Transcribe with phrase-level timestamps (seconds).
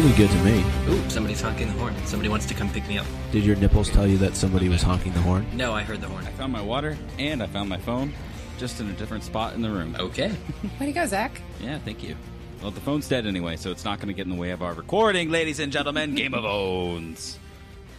[0.00, 0.64] sounded good to me.
[0.88, 1.92] Ooh, somebody's honking the horn.
[2.06, 3.06] Somebody wants to come pick me up.
[3.32, 5.44] Did your nipples tell you that somebody was honking the horn?
[5.52, 6.24] No, I heard the horn.
[6.24, 8.12] I found my water and I found my phone,
[8.58, 9.96] just in a different spot in the room.
[9.98, 10.32] Okay.
[10.80, 11.42] Way to go, Zach.
[11.60, 12.14] Yeah, thank you.
[12.62, 14.62] Well, the phone's dead anyway, so it's not going to get in the way of
[14.62, 16.14] our recording, ladies and gentlemen.
[16.14, 17.36] Game of Owns.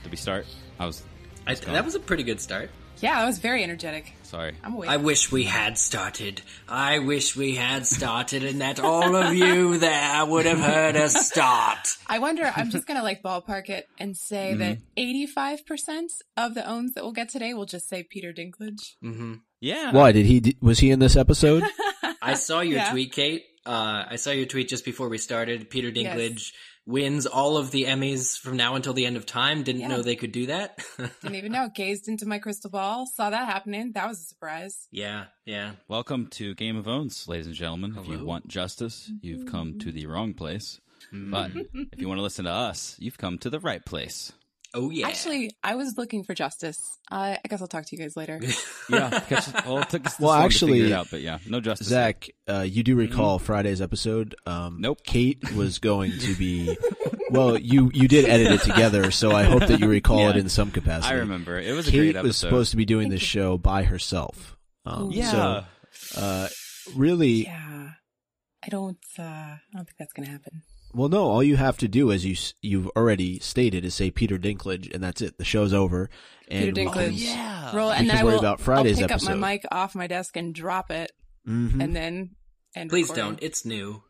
[0.04, 0.45] Did we start?
[0.79, 1.04] I was.
[1.45, 2.70] I, that was a pretty good start.
[3.02, 4.13] Yeah, that was very energetic.
[4.23, 4.54] Sorry.
[4.63, 4.89] I'm awake.
[4.89, 6.41] I wish we had started.
[6.67, 11.27] I wish we had started and that all of you there would have heard us
[11.27, 11.95] start.
[12.08, 16.67] I wonder, I'm just going to like ballpark it and say that 85% of the
[16.67, 18.95] owns that we'll get today will just say Peter Dinklage.
[19.02, 19.91] hmm Yeah.
[19.91, 20.58] Why did he?
[20.61, 21.63] Was he in this episode?
[22.22, 22.91] I saw your Yeah.
[22.91, 23.45] tweet, Kate.
[23.66, 25.70] Uh, I saw your tweet just before we started.
[25.70, 26.52] Peter Yes.
[26.89, 29.63] Dinklage wins all of the Emmys from now until the end of time.
[29.63, 29.88] Didn't Yeah.
[29.89, 30.80] know they could do that.
[31.21, 31.70] Didn't even know.
[31.73, 33.91] Gazed into my crystal ball, saw that happening.
[33.93, 34.88] That was a surprise.
[34.91, 35.73] yeah, yeah.
[35.88, 37.95] Welcome to Game of Owns, ladies and gentlemen.
[37.97, 40.80] If you want justice, you've come to the wrong place.
[41.14, 41.31] Mm.
[41.31, 41.52] But
[41.94, 44.31] if you want to listen to us, you've come to the right place.
[44.73, 45.08] Oh yeah.
[45.08, 46.98] Actually, I was looking for justice.
[47.12, 48.39] Uh, I guess I'll talk to you guys later.
[48.89, 49.20] Yeah.
[49.22, 51.59] catch- well, it took us Well, long to actually, figure it out, but yeah, no
[51.59, 51.88] justice.
[51.88, 54.36] Zach, uh, you do recall Friday's episode?
[54.48, 55.00] Um, Nope.
[55.06, 56.76] Kate was going to be.
[57.31, 60.50] Well, you you did edit it together, so I hope that you recall it in
[60.50, 61.14] some capacity.
[61.14, 62.23] I remember it was a Kate great episode.
[62.28, 64.58] was supposed to be doing this show by herself.
[64.86, 65.66] Um, yeah.
[65.94, 66.48] So, uh,
[66.95, 67.92] really, yeah.
[68.66, 70.64] I don't, uh, I don't think that's going to happen.
[70.94, 71.23] Well, no.
[71.30, 75.04] All you have to do, as you you've already stated, is say Peter Dinklage, and
[75.04, 75.38] that's it.
[75.38, 76.09] The show's over.
[76.48, 77.23] And Peter we can- Dinklage.
[77.26, 77.76] yeah.
[77.76, 79.94] Roll, and can then I worry will about Friday's I'll pick up my mic off
[79.95, 81.12] my desk and drop it,
[81.48, 81.82] Mhm.
[81.84, 82.32] and then
[82.76, 83.23] and Please recording.
[83.36, 83.44] don't.
[83.44, 84.04] It's new.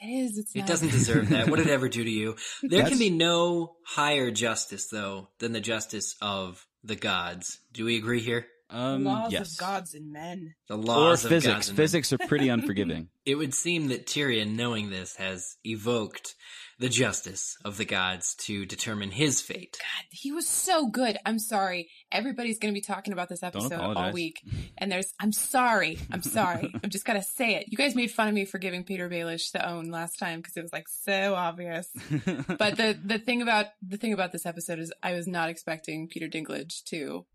[0.00, 0.38] It is.
[0.38, 0.68] It's It not.
[0.68, 1.48] doesn't deserve that.
[1.48, 2.36] What did it ever do to you?
[2.62, 7.58] There That's- can be no higher justice, though, than the justice of the gods.
[7.72, 8.46] Do we agree here?
[8.70, 9.52] Um, laws yes.
[9.54, 10.54] of gods and men.
[10.68, 11.54] The Or laws of physics.
[11.54, 11.68] gods.
[11.68, 13.08] and- Physics are pretty unforgiving.
[13.24, 16.34] It would seem that Tyrion, knowing this, has evoked
[16.78, 19.76] the justice of the gods to determine his fate.
[19.80, 21.18] God, he was so good.
[21.26, 21.88] I'm sorry.
[22.12, 24.40] Everybody's going to be talking about this episode all week.
[24.80, 25.98] And there's, I'm sorry.
[26.12, 26.72] I'm sorry.
[26.84, 27.64] I'm just going to say it.
[27.68, 30.56] You guys made fun of me for giving Petyr Baelish the own last time because
[30.56, 31.88] it was like so obvious.
[32.58, 36.06] But the, the thing about, the thing about this episode is I was not expecting
[36.06, 37.26] Peter Dinklage to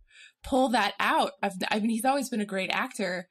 [0.43, 1.31] pull that out.
[1.41, 3.27] I've, I mean, he's always been a great actor,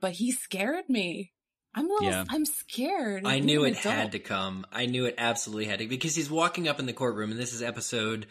[0.00, 1.32] but he scared me.
[1.74, 2.24] I'm a little, Yeah.
[2.28, 3.26] I'm scared.
[3.26, 4.66] I knew it had to come.
[4.70, 7.52] I knew it absolutely had to because he's walking up in the courtroom and this
[7.52, 8.26] is episode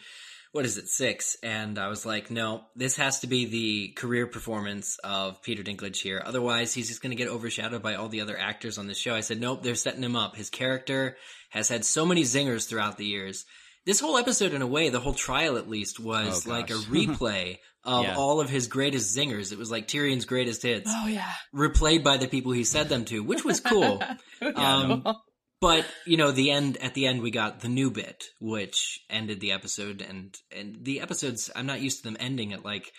[0.54, 1.36] what is it, six?
[1.42, 6.00] And I was like, no, this has to be the career performance of Peter Dinklage
[6.00, 6.22] here.
[6.24, 9.16] Otherwise, he's just going to get overshadowed by all the other actors on the show.
[9.16, 10.36] I said, nope, they're setting him up.
[10.36, 11.16] His character
[11.50, 13.46] has had so many zingers throughout the years.
[13.86, 16.74] This whole episode, in a way, the whole trial at least, was Oh, like a
[16.90, 18.16] replay of Yeah.
[18.16, 19.52] all of his greatest zingers.
[19.52, 21.30] It was like Tyrion's greatest hits, Oh yeah.
[21.54, 24.02] replayed by the people he said them to, which was cool.
[24.54, 25.04] Um,
[25.60, 29.40] but you know, the end at the end we got the new bit, which ended
[29.40, 32.90] the episode, and and the episodes I'm not used to them ending at like.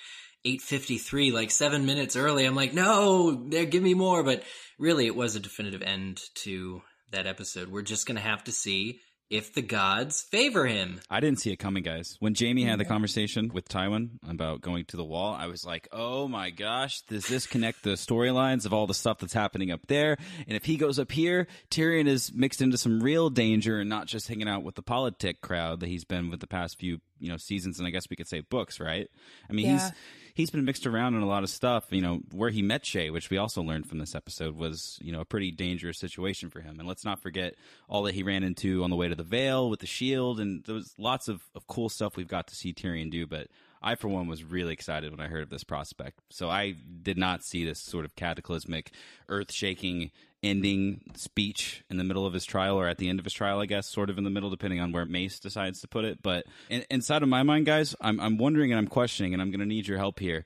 [0.48, 4.44] 853 like 7 minutes early i'm like no there give me more but
[4.78, 8.52] really it was a definitive end to that episode we're just going to have to
[8.52, 9.00] see
[9.30, 12.18] if the gods favor him I didn't see it coming, guys.
[12.20, 12.94] When Jaime had the mm-hmm.
[12.94, 17.28] conversation with Tywin about going to the wall, I was like, "Oh my gosh, does
[17.28, 20.18] this connect the storylines of all the stuff that's happening up there?
[20.48, 24.08] And if he goes up here, Tyrion is mixed into some real danger and not
[24.08, 27.30] just hanging out with the politic crowd that he's been with the past few, you
[27.30, 29.10] know, seasons and I guess we could say books, right?
[29.50, 29.74] I mean, Yeah.
[29.74, 29.92] he's
[30.36, 31.86] he's been mixed around in a lot of stuff.
[31.90, 35.12] You know, where he met Shae, which we also learned from this episode, was you
[35.12, 36.80] know a pretty dangerous situation for him.
[36.80, 37.56] And let's not forget
[37.90, 40.64] all that he ran into on the way to the Vale with the shield, and
[40.66, 43.26] there was lots of, of cool stuff we've got to see Tyrion do.
[43.26, 43.48] But
[43.82, 46.20] I, for one, was really excited when I heard of this prospect.
[46.30, 48.92] So I did not see this sort of cataclysmic,
[49.30, 50.12] earth-shaking
[50.46, 53.60] ending speech in the middle of his trial or at the end of his trial,
[53.60, 56.22] I guess, sort of in the middle, depending on where Mace decides to put it.
[56.22, 59.50] But in, inside of my mind, guys, I'm, I'm wondering and I'm questioning, and I'm
[59.50, 60.46] going to need your help here.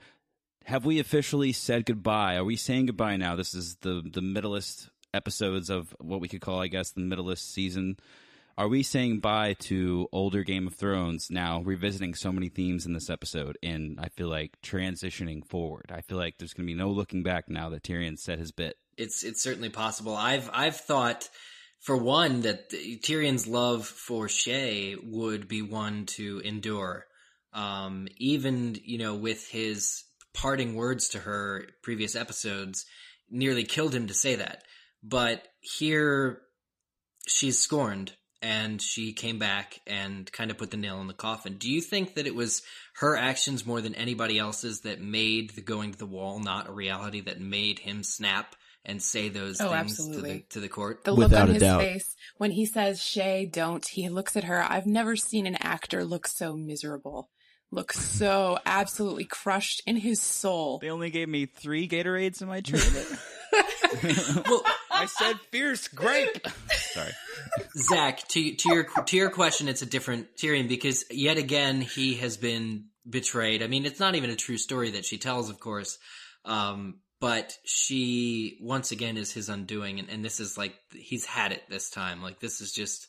[0.65, 2.35] Have we officially said goodbye?
[2.35, 3.35] Are we saying goodbye now?
[3.35, 7.51] This is the the middleest episodes of what we could call, I guess, the middleest
[7.51, 7.97] season.
[8.59, 12.91] Are we saying bye to older Game of Thrones now, revisiting so many themes in
[12.91, 15.91] this episode, and I feel like transitioning forward?
[15.95, 18.51] I feel like there's going to be no looking back now that Tyrion said his
[18.51, 18.75] bit.
[18.99, 20.15] It's it's certainly possible.
[20.15, 21.29] I've I've thought
[21.79, 27.05] for one that Tyrion's love for Shae would be one to endure.
[27.53, 30.03] Um, even you know with his
[30.33, 32.85] parting words to her previous episodes
[33.29, 34.63] nearly killed him to say that.
[35.01, 36.41] But here
[37.27, 41.57] she's scorned and she came back and kind of put the nail in the coffin.
[41.57, 42.61] Do you think that it was
[42.95, 46.73] her actions more than anybody else's that made the going to the wall not a
[46.73, 48.55] reality that made him snap
[48.89, 50.33] and say those Oh, things to absolutely.
[50.33, 51.03] the to the court.
[51.03, 51.81] The look Without on a his doubt.
[51.81, 54.61] face when he says, Shae, don't, he looks at her.
[54.61, 57.29] I've never seen an actor look so miserable,
[57.71, 60.79] look so absolutely crushed in his soul.
[60.79, 63.05] They only gave me three Gatorades in my trailer.
[64.47, 66.45] well, I said fierce grape.
[66.71, 67.11] Sorry.
[67.77, 72.15] Zach, to to your to your question, it's a different Tyrion because yet again he
[72.15, 73.63] has been betrayed.
[73.63, 75.97] I mean, it's not even a true story that she tells, of course,
[76.45, 81.51] um, but she once again is his undoing, and, and this is like he's had
[81.51, 82.21] it this time.
[82.21, 83.07] Like this is just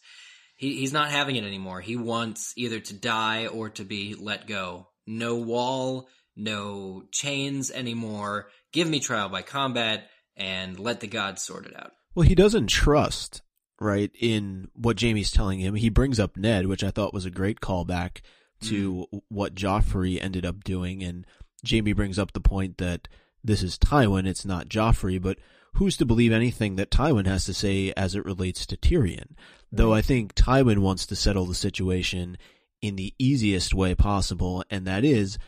[0.56, 1.80] he, he's not having it anymore.
[1.80, 4.88] He wants either to die or to be let go.
[5.06, 8.48] No wall, no chains anymore.
[8.72, 11.92] Give me trial by combat and let the gods sort it out.
[12.14, 13.42] Well, he doesn't trust,
[13.80, 15.74] right, in what Jaime's telling him.
[15.74, 18.20] He brings up Ned, which I thought was a great callback
[18.62, 19.20] to mm.
[19.28, 21.02] what Joffrey ended up doing.
[21.02, 21.26] And
[21.68, 23.08] Jaime brings up the point that
[23.42, 25.38] this is Tywin, it's not Joffrey, but
[25.74, 29.34] who's to believe anything that Tywin has to say as it relates to Tyrion?
[29.72, 32.36] Though I think Tywin wants to settle the situation
[32.82, 35.38] in the easiest way possible, and that is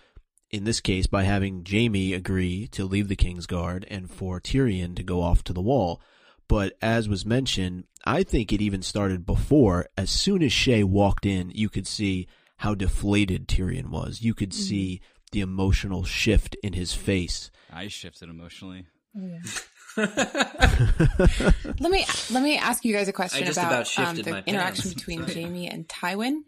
[0.51, 5.03] in this case by having Jaime agree to leave the Kingsguard and for Tyrion to
[5.03, 6.01] go off to the wall.
[6.47, 9.87] But as was mentioned, I think it even started before.
[9.97, 12.29] As soon as Shae walked in, you could see
[12.59, 14.23] how deflated Tyrion was.
[14.23, 14.63] You could mm-hmm.
[14.63, 15.01] see
[15.33, 17.51] the emotional shift in his face.
[17.73, 18.87] I shifted emotionally.
[19.97, 24.95] Let me let me ask you guys a question about, about um, the interaction pants.
[24.95, 25.43] between Sorry.
[25.43, 26.41] Jaime and Tywin.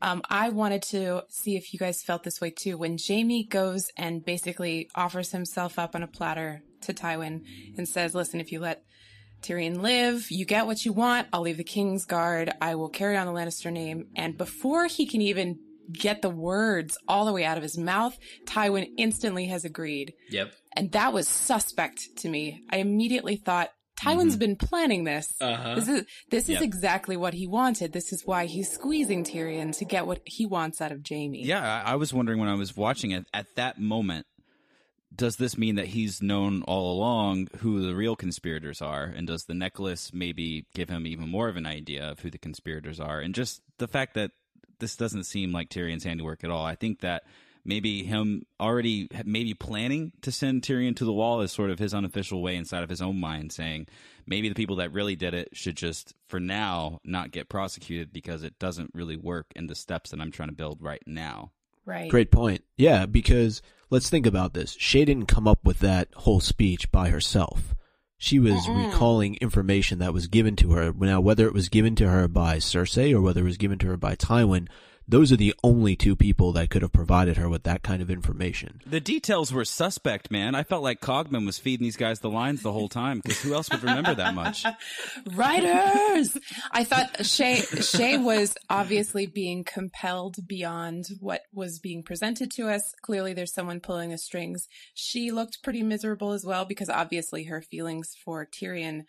[0.00, 2.76] Um, I wanted to see if you guys felt this way too.
[2.76, 7.42] When Jaime goes and basically offers himself up on a platter to Tywin
[7.76, 8.84] and says, "Listen, if you let
[9.42, 11.26] Tyrion live, you get what you want.
[11.32, 12.52] I'll leave the King's Guard.
[12.60, 15.58] I will carry on the Lannister name." And before he can even
[15.90, 20.12] get the words all the way out of his mouth, Tywin instantly has agreed.
[20.30, 20.52] Yep.
[20.74, 22.62] And that was suspect to me.
[22.70, 23.70] I immediately thought,
[24.00, 25.32] Tywin's been planning this.
[25.40, 25.76] Uh-huh.
[25.76, 26.62] This is this is Yep.
[26.62, 27.92] exactly what he wanted.
[27.92, 31.44] This is why he's squeezing Tyrion to get what he wants out of Jaime.
[31.44, 34.26] Yeah, I I was wondering when I was watching it at that moment.
[35.14, 39.04] Does this mean that he's known all along who the real conspirators are?
[39.04, 42.38] And does the necklace maybe give him even more of an idea of who the
[42.38, 43.20] conspirators are?
[43.20, 44.30] And just the fact that
[44.82, 46.66] this doesn't seem like Tyrion's handiwork at all.
[46.66, 47.22] I think that
[47.64, 51.94] maybe him already maybe planning to send Tyrion to the wall is sort of his
[51.94, 53.86] unofficial way inside of his own mind saying
[54.26, 58.42] maybe the people that really did it should just for now not get prosecuted because
[58.42, 61.52] it doesn't really work in the steps that I'm trying to build right now.
[61.84, 62.10] Right.
[62.10, 62.64] Great point.
[62.76, 64.76] Yeah, because let's think about this.
[64.76, 67.74] Shae didn't come up with that whole speech by herself.
[68.22, 68.86] She was Mm-mm.
[68.86, 70.92] recalling information that was given to her.
[70.92, 73.88] Now, whether it was given to her by Cersei or whether it was given to
[73.88, 74.68] her by Tywin,
[75.06, 78.10] those are the only two people that could have provided her with that kind of
[78.10, 78.80] information.
[78.86, 80.54] The details were suspect, man.
[80.54, 83.54] I felt like Cogman was feeding these guys the lines the whole time because who
[83.54, 84.64] else would remember that much?
[85.34, 86.36] Writers.
[86.70, 92.94] I thought Shae Shae was obviously being compelled beyond what was being presented to us.
[93.02, 94.68] Clearly there's someone pulling the strings.
[94.94, 99.02] She looked pretty miserable as well because obviously her feelings for Tyrion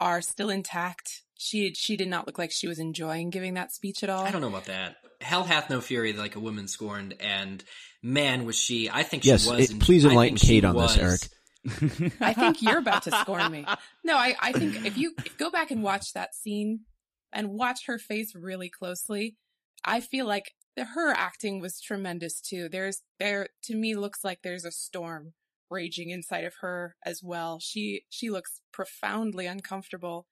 [0.00, 1.22] are still intact.
[1.42, 4.24] She she did not look like she was enjoying giving that speech at all.
[4.24, 4.96] I don't know about that.
[5.22, 7.64] Hell hath no fury like a woman scorned, and
[8.02, 8.90] man was she.
[8.90, 9.58] I think she Yes, was.
[9.70, 11.20] it- en- please enlighten Kate on this, Eric.
[12.20, 13.64] I think you're about to scorn me.
[14.04, 16.80] No, I, I think if you if go back and watch that scene
[17.32, 19.36] and watch her face really closely,
[19.82, 22.68] I feel like the, her acting was tremendous too.
[22.68, 25.32] There's there to me looks like there's a storm
[25.70, 27.58] raging inside of her as well.
[27.60, 30.26] She she looks profoundly uncomfortable.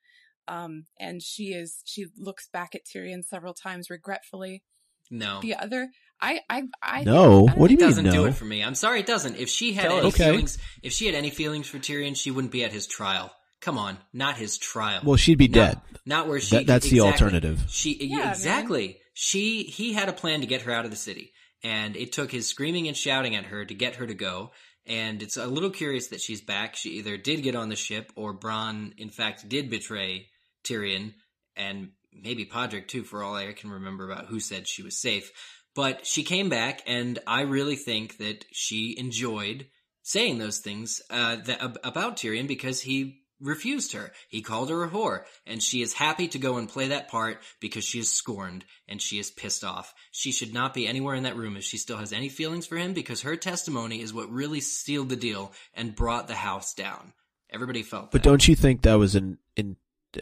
[0.49, 4.63] Um, and she is she looks back at Tyrion several times regretfully.
[5.11, 5.89] No, The other
[6.21, 8.63] I I I No, I what do you it mean doesn't do it for me.
[8.65, 9.37] I'm sorry, it doesn't.
[9.37, 10.09] If she had Tell any.
[10.09, 10.31] Okay.
[10.31, 13.33] feelings, if she had any feelings for Tyrion, she wouldn't be at his trial.
[13.61, 15.01] Come on, not his trial.
[15.05, 15.81] Well, she'd be Not- dead.
[16.07, 16.57] Not where she.
[16.57, 17.65] That- that's the alternative.
[17.69, 18.29] She Yeah, man.
[18.31, 18.99] exactly.
[19.15, 21.33] She he had a plan to get her out of the city,
[21.65, 24.53] and it took his screaming and shouting at her to get her to go.
[24.87, 26.75] And it's a little curious that she's back.
[26.77, 30.29] She either did get on the ship, or Bronn, in fact, did betray
[30.69, 31.15] Tyrion,
[31.57, 35.31] and maybe Podrick too, for all I can remember about who said she was safe.
[35.75, 39.67] But she came back, and I really think that she enjoyed
[40.03, 44.11] saying those things uh, that, ab- about Tyrion because he refused her.
[44.29, 47.41] He called her a whore, and she is happy to go and play that part
[47.61, 49.95] because she is scorned and she is pissed off.
[50.11, 52.77] She should not be anywhere in that room if she still has any feelings for
[52.77, 57.13] him because her testimony is what really sealed the deal and brought the house down.
[57.51, 58.29] Everybody felt But that.
[58.29, 59.77] don't you think that was an in?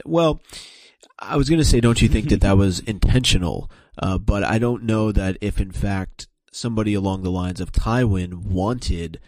[0.04, 0.40] Well,
[1.18, 3.70] I was going to say, don't you think that that was intentional?
[3.98, 8.34] Uh, but I don't know that if, in fact, somebody along the lines of Tywin
[8.44, 9.20] wanted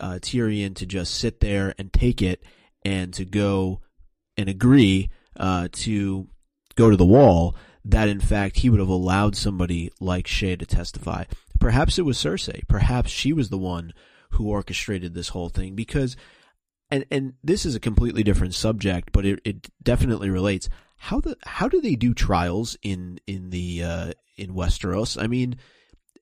[0.00, 2.42] uh, Tyrion to just sit there and take it
[2.84, 3.80] and to go
[4.36, 6.28] and agree uh, to
[6.74, 7.54] go to the wall,
[7.84, 11.24] that in fact he would have allowed somebody like Shae to testify.
[11.60, 12.66] Perhaps it was Cersei.
[12.68, 13.92] Perhaps she was the one
[14.32, 16.16] who orchestrated this whole thing because
[16.92, 20.68] and and this is a completely different subject, but it, it definitely relates.
[20.96, 25.20] How the how do they do trials in in the uh, in Westeros?
[25.20, 25.56] I mean,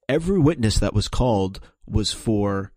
[0.09, 2.73] every witness that was called was for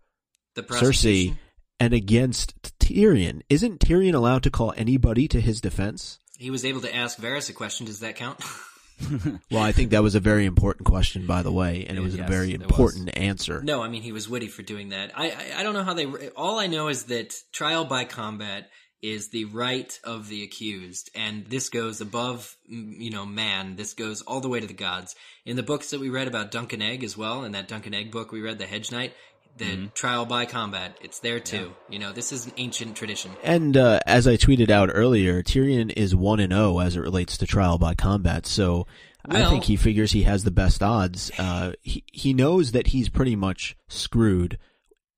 [0.56, 1.36] The Cersei
[1.78, 3.42] and against Tyrion.
[3.48, 6.18] Isn't Tyrion allowed to call anybody to his defense?
[6.36, 7.86] He was able to ask Varys a question.
[7.86, 8.40] Does that count?
[9.50, 12.16] Well, I think that was a very important question, by the way, and it was
[12.16, 13.62] Yes, a very important answer.
[13.62, 15.12] no, I mean he was witty for doing that.
[15.14, 16.06] I, I I don't know how they.
[16.36, 18.70] All I know is that trial by combat
[19.02, 23.76] is the right of the accused, and this goes above you know man.
[23.76, 25.14] This goes all the way to the gods.
[25.44, 27.86] In the books that we read about Dunk and Egg as well, in that Dunk
[27.86, 29.12] and Egg book we read, The Hedge Knight,
[29.56, 31.72] the trial by combat, it's there too.
[31.88, 33.30] You know, this is an ancient tradition.
[33.42, 37.36] And uh, as I tweeted out earlier, Tyrion is one and zero as it relates
[37.38, 38.46] to trial by combat.
[38.46, 38.86] So
[39.28, 41.30] I think he figures he has the best odds.
[41.38, 44.58] Uh, he he knows that he's pretty much screwed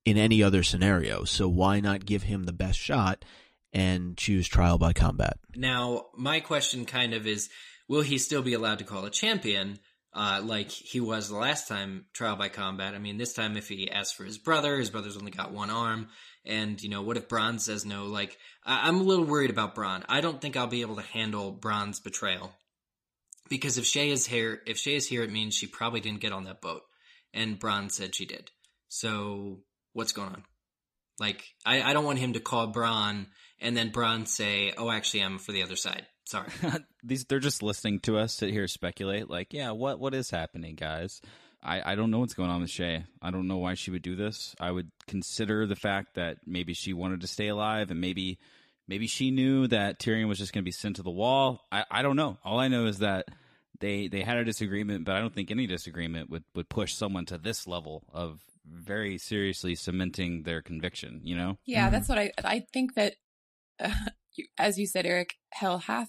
[0.05, 1.25] in any other scenario.
[1.25, 3.25] So why not give him the best shot
[3.73, 5.38] and choose trial by combat?
[5.55, 7.49] Now, my question kind of is
[7.88, 9.78] will he still be allowed to call a champion
[10.16, 12.94] uh, like he was the last time trial by combat?
[12.94, 15.70] I mean, this time if he asks for his brother, his brother's only got one
[15.70, 16.08] arm.
[16.44, 18.06] And, you know, what if Bronn says no?
[18.06, 20.04] Like, I- I'm a little worried about Bronn.
[20.08, 22.52] I don't think I'll be able to handle Bronn's betrayal.
[23.49, 26.32] Because if Shae is here, if Shae is here, it means she probably didn't get
[26.32, 26.82] on that boat.
[27.32, 28.50] And Bronn said she did.
[28.88, 29.61] So,
[29.92, 30.44] what's going on?
[31.18, 33.26] Like, I, I don't want him to call Bronn
[33.58, 36.49] and then Bronn say, "Oh, actually, I'm for the other side." Sorry.
[37.02, 39.30] These they're just listening to us sit here speculate.
[39.30, 41.21] Like, yeah, what what is happening, guys?
[41.62, 43.04] I, I don't know what's going on with Shae.
[43.21, 44.54] I don't know why she would do this.
[44.61, 48.38] I would consider the fact that maybe she wanted to stay alive, and maybe
[48.87, 51.64] maybe she knew that Tyrion was just going to be sent to the wall.
[51.73, 52.38] I, I don't know.
[52.45, 53.26] All I know is that
[53.80, 57.26] they they had a disagreement, but I don't think any disagreement would would push someone
[57.26, 61.21] to this level of very seriously cementing their conviction.
[61.25, 61.59] You know?
[61.66, 63.14] Yeah, that's what I I think that
[63.80, 64.25] uh, you,
[64.59, 66.09] as you said Eric, hell hath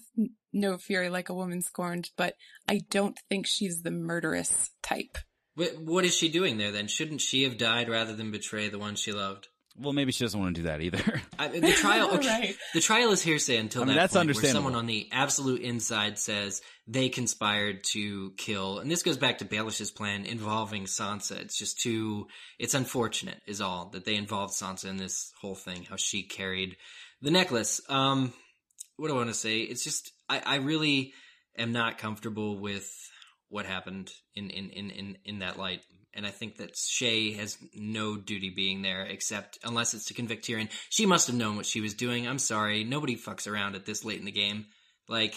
[0.52, 2.34] no fury like a woman scorned, but
[2.68, 5.18] I don't think she's the murderous type.
[5.54, 6.86] What, what is she doing there then?
[6.88, 9.48] Shouldn't she have died rather than betray the one she loved?
[9.80, 11.22] Well, maybe she doesn't want to do that either.
[11.38, 12.56] I, the trial, okay, Right.
[12.74, 14.62] the trial is hearsay until I mean, that that's point, understandable.
[14.64, 19.38] where someone on the absolute inside says they conspired to kill, and this goes back
[19.38, 21.38] to Baelish's plan involving Sansa.
[21.38, 22.26] It's just too,
[22.58, 25.84] it's unfortunate, is all that they involved Sansa in this whole thing.
[25.88, 26.76] How she carried
[27.22, 27.80] the necklace.
[27.88, 28.32] Um,
[28.96, 29.60] what do I want to say?
[29.60, 31.12] It's just I, I really
[31.56, 32.90] am not comfortable with
[33.48, 35.80] what happened in in, in, in in that light.
[36.14, 40.46] And I think that Shae has no duty being there except unless it's to convict
[40.46, 40.68] Tyrion.
[40.88, 42.26] She must have known what she was doing.
[42.26, 42.82] I'm sorry.
[42.82, 44.66] Nobody fucks around at this late in the game.
[45.08, 45.34] Like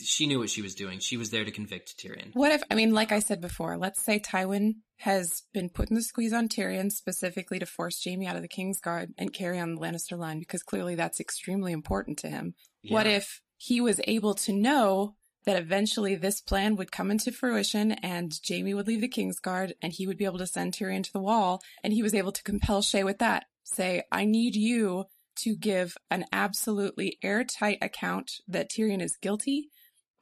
[0.00, 0.98] she knew what she was doing.
[0.98, 2.30] She was there to convict Tyrion.
[2.34, 6.02] What if I mean, like I said before, let's say Tywin has been putting the
[6.02, 9.74] squeeze on Tyrion specifically to force Jaime out of the King's Guard and carry on
[9.74, 12.54] the Lannister line because clearly that's extremely important to him.
[12.88, 17.92] What if he was able to know that eventually this plan would come into fruition
[17.92, 21.02] and Jaime would leave the King's Guard and he would be able to send Tyrion
[21.02, 23.46] to the wall and he was able to compel Shae with that.
[23.64, 25.06] Say, I need you
[25.36, 29.70] to give an absolutely airtight account that Tyrion is guilty,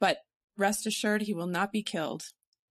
[0.01, 0.17] but
[0.57, 2.23] rest assured he will not be killed.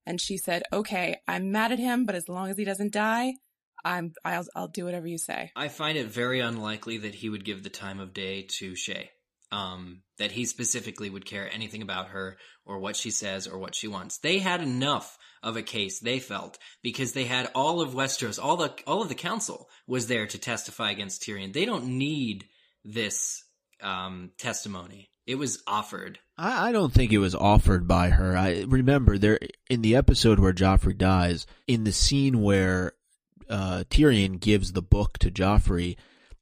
[0.04, 3.34] And she said, okay, I'm mad at him, but as long as he doesn't die,
[3.82, 5.52] I'm, I'll, I'll do whatever you say.
[5.56, 9.08] I find it very unlikely that he would give the time of day to Shae.
[9.52, 13.74] Um, that he specifically would care anything about her or what she says or what
[13.74, 14.18] she wants.
[14.18, 18.56] They had enough of a case, they felt, because they had all of Westeros, all
[18.56, 21.52] the all of the council was there to testify against Tyrion.
[21.52, 22.44] They don't need
[22.84, 23.42] this
[23.82, 25.09] um, testimony.
[25.26, 26.18] It was offered.
[26.36, 28.36] I, I don't think it was offered by her.
[28.36, 32.92] I remember there in the episode where Joffrey dies, in the scene where
[33.48, 35.96] uh, Tyrion gives the book to Joffrey,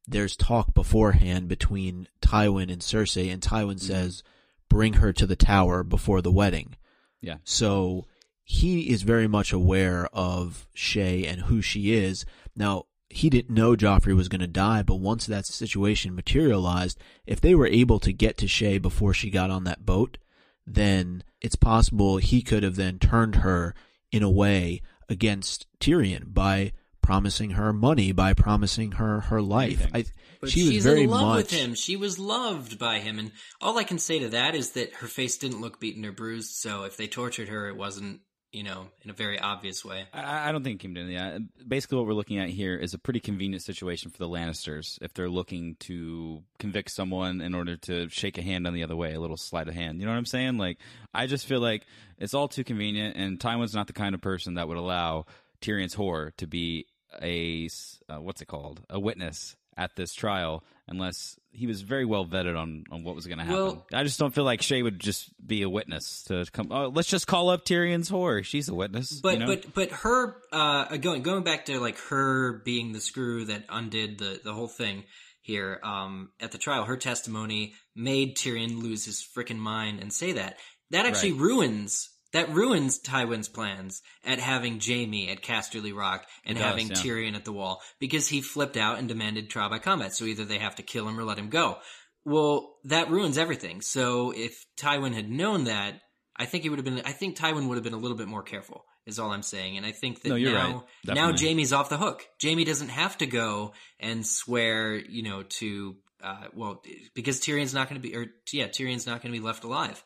[0.06, 4.22] there's talk beforehand between Tywin and Cersei, and Tywin says,
[4.68, 6.76] "Bring her to the tower before the wedding."
[7.20, 7.36] Yeah.
[7.44, 8.06] So
[8.42, 12.24] he is very much aware of Shae and who she is.
[12.56, 17.40] Now, he didn't know Joffrey was going to die, but once that situation materialized, if
[17.40, 20.18] they were able to get to Shae before she got on that boat,
[20.66, 23.74] then it's possible he could have then turned her
[24.12, 29.88] in a way against Tyrion by promising her money, by promising her her life.
[29.94, 30.04] I,
[30.42, 31.74] But she was very in love much with him.
[31.74, 35.06] She was loved by him, and all I can say to that is that her
[35.06, 36.56] face didn't look beaten or bruised.
[36.56, 38.20] So if they tortured her, it wasn't
[38.52, 40.06] you know, in a very obvious way.
[40.12, 41.68] I, I don't think it came down to that.
[41.68, 45.12] Basically, what we're looking at here is a pretty convenient situation for the Lannisters if
[45.12, 49.12] they're looking to convict someone in order to shake a hand on the other way,
[49.12, 50.00] a little sleight of hand.
[50.00, 50.56] You know what I'm saying?
[50.56, 50.78] Like,
[51.12, 51.84] I just feel like
[52.16, 55.26] it's all too convenient, and Tywin's not the kind of person that would allow
[55.60, 56.86] Tyrion's whore to be
[57.22, 57.68] a
[58.08, 62.56] uh, what's it called a witness at this trial unless he was very well vetted
[62.56, 63.60] on, on what was going to happen.
[63.62, 66.68] Well- I just don't feel like Shae would just be a witness to come.
[66.70, 68.44] Oh, let's just call up Tyrion's whore.
[68.44, 69.20] She's a witness.
[69.20, 69.46] But you know?
[69.46, 74.18] but but her uh, going going back to like her being the screw that undid
[74.18, 75.04] the the whole thing
[75.40, 76.84] here um, at the trial.
[76.84, 80.58] Her testimony made Tyrion lose his freaking mind and say that.
[80.90, 81.40] That actually Right.
[81.40, 86.94] ruins that ruins Tywin's plans at having Jaime at Casterly Rock and does, having yeah.
[86.94, 90.14] Tyrion at the wall because he flipped out and demanded trial by combat.
[90.14, 91.78] So either they have to kill him or let him go.
[92.24, 93.80] Well, that ruins everything.
[93.80, 96.00] So if Tywin had known that,
[96.36, 97.02] I think he would have been.
[97.04, 98.84] I think Tywin would have been a little bit more careful.
[99.06, 99.78] Is all I'm saying.
[99.78, 101.16] And I think that No, now, right.
[101.16, 101.32] now.
[101.34, 102.26] Jaime's off the hook.
[102.42, 106.82] Jaime doesn't have to go and swear, you know, to uh, well,
[107.14, 110.02] because Tyrion's not going to be, or yeah, Tyrion's not going to be left alive.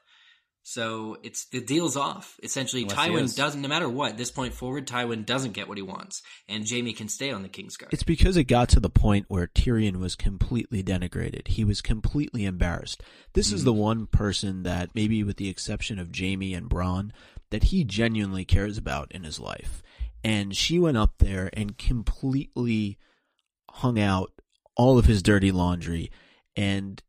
[0.65, 2.39] So it's the deal's off.
[2.43, 3.63] Essentially, Unless Tywin doesn't.
[3.63, 7.09] No matter what, this point forward, Tywin doesn't get what he wants, and Jaime can
[7.09, 7.93] stay on the Kingsguard.
[7.93, 11.49] It's because it got to the point where Tyrion was completely denigrated.
[11.49, 13.03] He was completely embarrassed.
[13.33, 13.67] This is hmm.
[13.67, 17.11] the one person that, maybe with the exception of Jaime and Bronn,
[17.51, 19.83] that he genuinely cares about in his life.
[20.25, 22.99] And she went up there and completely
[23.69, 24.31] hung out
[24.77, 26.11] all of his dirty laundry
[26.55, 27.03] and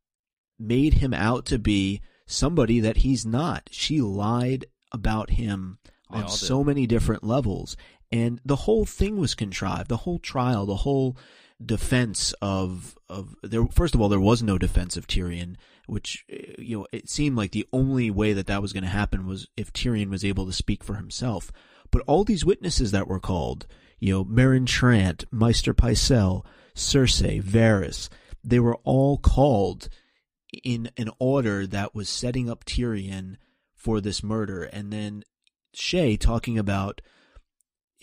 [0.59, 3.69] made him out to be somebody that he's not.
[3.71, 5.79] She lied about him
[6.11, 6.31] They on did.
[6.31, 7.75] so many different levels.
[8.11, 9.89] And the whole thing was contrived.
[9.89, 11.17] The whole trial, the whole
[11.63, 13.65] defense of of there.
[13.67, 15.55] First of all, there was no defense of Tyrion,
[15.87, 18.89] which eh, you know it seemed like the only way that that was going to
[18.89, 21.51] happen was if Tyrion was able to speak for himself.
[21.91, 23.65] But all these witnesses that were called,
[23.99, 26.43] you know, Meryn Trant, Maester Pycelle,
[26.75, 28.09] Cersei, Varys,
[28.43, 29.89] they were all called
[30.63, 33.37] in an order that was setting up Tyrion
[33.75, 35.23] for this murder, and then
[35.75, 37.01] Shae talking about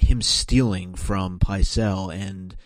[0.01, 2.57] him stealing from Pycelle and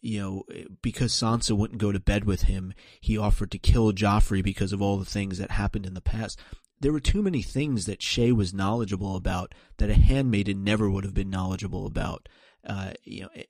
[0.00, 0.44] you know
[0.82, 4.82] because Sansa wouldn't go to bed with him he offered to kill Joffrey because of
[4.82, 6.38] all the things that happened in the past.
[6.80, 11.04] There were too many things that Shae was knowledgeable about that a handmaiden never would
[11.04, 12.28] have been knowledgeable about.
[12.66, 13.48] Uh, you know it,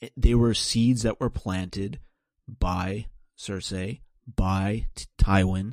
[0.00, 1.98] it, they were seeds that were planted
[2.46, 3.06] by
[3.38, 4.00] Cersei
[4.36, 5.72] by T- Tywin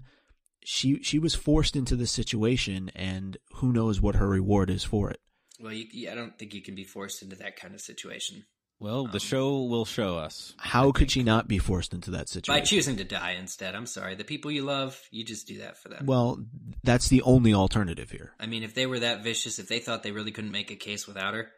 [0.63, 5.09] she she was forced into this situation and who knows what her reward is for
[5.09, 5.19] it
[5.61, 8.45] well, you, you- I don't think you can be forced into that kind of situation
[8.81, 10.53] well, the Um, show will show us.
[10.57, 12.57] How could she not be forced into that situation?
[12.61, 13.75] by choosing to die instead.
[13.75, 16.05] I'm sorry, the people you love, you just do that for them.
[16.05, 16.45] Well,
[16.81, 18.31] that's the only alternative here.
[18.39, 20.77] I mean, if they were that vicious, if they thought they really couldn't make a
[20.77, 21.51] case without her,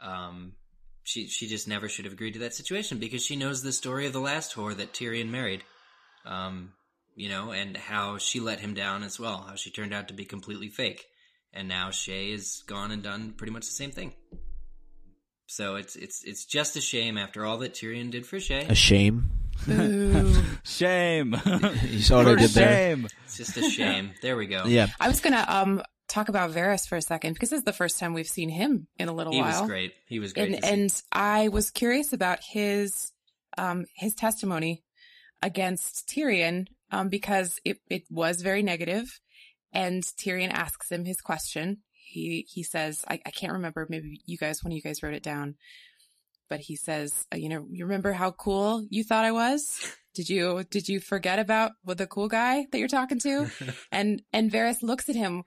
[0.00, 0.54] um,
[1.02, 4.06] she she just never should have agreed to that situation because she knows the story
[4.06, 5.62] of the last whore that Tyrion married,
[6.24, 6.72] um,
[7.16, 9.44] you know, and how she let him down as well.
[9.48, 11.04] How she turned out to be completely fake,
[11.52, 14.12] and now Shae is gone and done pretty much the same thing.
[15.46, 18.68] So it's it's it's just a shame after all that Tyrion did for Shae.
[18.68, 19.30] A shame.
[20.64, 21.36] Shame.
[21.84, 22.68] You saw what I For did there?
[22.96, 23.06] shame.
[23.24, 24.10] It's just a shame.
[24.20, 24.64] There we go.
[24.66, 24.88] Yeah.
[24.98, 27.98] I was gonna um talk about Varys for a second because this is the first
[27.98, 29.52] time we've seen him in a little he while.
[29.52, 29.92] He was great.
[30.08, 30.54] He was great.
[30.54, 33.12] and and I was curious about his
[33.58, 34.82] um his testimony
[35.44, 39.20] against Tyrion um because it it was very negative
[39.72, 41.78] and Tyrion asks him his question.
[41.92, 45.14] He he says I, I can't remember maybe you guys one of you guys wrote
[45.14, 45.56] it down.
[46.50, 49.80] But he says, uh, you know, you remember how cool you thought I was?
[50.14, 53.50] Did you did you forget about what the cool guy that you're talking to?
[53.92, 55.44] and and Varys looks at him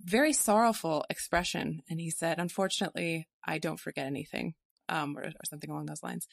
[0.00, 4.54] very sorrowful expression and he said unfortunately i don't forget anything
[4.88, 6.28] um or, or something along those lines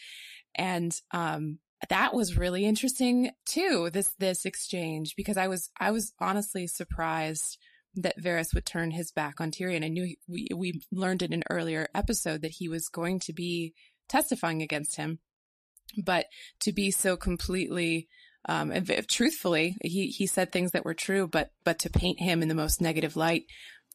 [0.55, 1.57] and um
[1.89, 7.57] that was really interesting too this this exchange because i was i was honestly surprised
[7.95, 9.83] that Varys would turn his back on Tyrion.
[9.83, 13.33] I knew he, we we learned in an earlier episode that he was going to
[13.33, 13.73] be
[14.07, 15.19] testifying against him,
[16.03, 16.27] but
[16.61, 18.07] to be so completely
[18.47, 22.41] um, v- truthfully, he he said things that were true, but but to paint him
[22.41, 23.43] in the most negative light,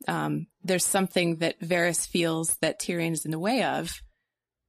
[0.07, 4.03] um, there's something that Varys feels that Tyrion is in the way of,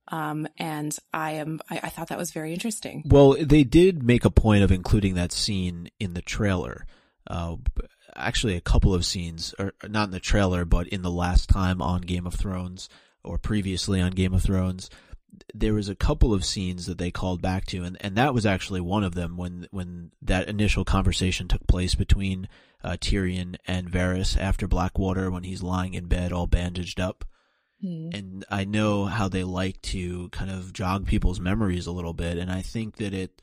[0.09, 3.03] um, and I am I, I thought that was very interesting.
[3.05, 6.85] Well, they did make a point of including that scene in the trailer.
[7.25, 7.57] Uh,
[8.15, 11.81] actually, a couple of scenes, or not in the trailer, but in the last time
[11.81, 12.89] on Game of Thrones
[13.23, 14.89] or previously on Game of Thrones,
[15.53, 18.45] there was a couple of scenes that they called back to, and, and that was
[18.45, 22.47] actually one of them when when that initial conversation took place between
[22.83, 27.25] uh, Tyrion and Varys after Blackwater when he's lying in bed all bandaged up.
[27.81, 28.09] Hmm.
[28.13, 32.37] And I know how they like to kind of jog people's memories a little bit,
[32.37, 33.41] and I think that it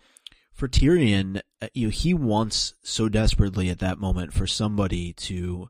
[0.52, 5.68] for Tyrion, uh, you know, he wants so desperately at that moment for somebody to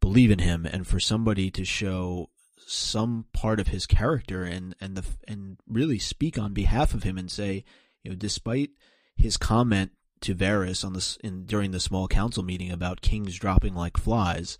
[0.00, 2.30] believe in him and for somebody to show
[2.66, 7.18] some part of his character and and the and really speak on behalf of him
[7.18, 7.64] and say,
[8.02, 8.70] you know, despite
[9.16, 13.74] his comment to Varys on this in during the small council meeting about kings dropping
[13.74, 14.56] like flies,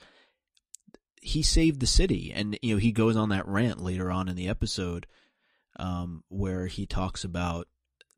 [1.25, 4.37] he saved the city, and you know he goes on that rant later on in
[4.37, 5.07] the episode,
[5.77, 7.67] um, where he talks about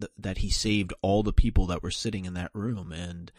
[0.00, 3.30] th- that he saved all the people that were sitting in that room, and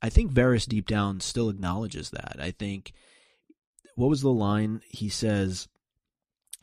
[0.00, 2.36] I think Varys deep down still acknowledges that.
[2.38, 2.92] I think
[3.96, 5.66] what was the line he says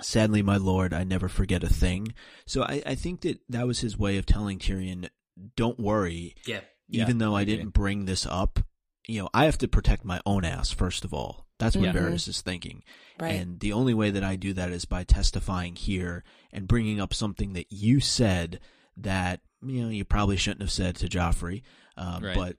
[0.02, 2.14] sadly my lord i never forget a thing.
[2.46, 5.10] So I, I think that that was his way of telling tyrion
[5.58, 6.36] don't worry.
[6.46, 6.62] Yeah.
[6.90, 8.60] even Yeah, though i didn't bring this up
[9.08, 11.94] you know i have to protect my own ass first of all that's what Mhm.
[11.96, 12.84] Varys is thinking
[13.20, 13.36] Right.
[13.36, 17.14] and the only way that i do that is by testifying here and bringing up
[17.14, 18.60] something that you said
[18.98, 21.62] that you know you probably shouldn't have said to joffrey
[21.98, 22.36] um, Right.
[22.36, 22.58] but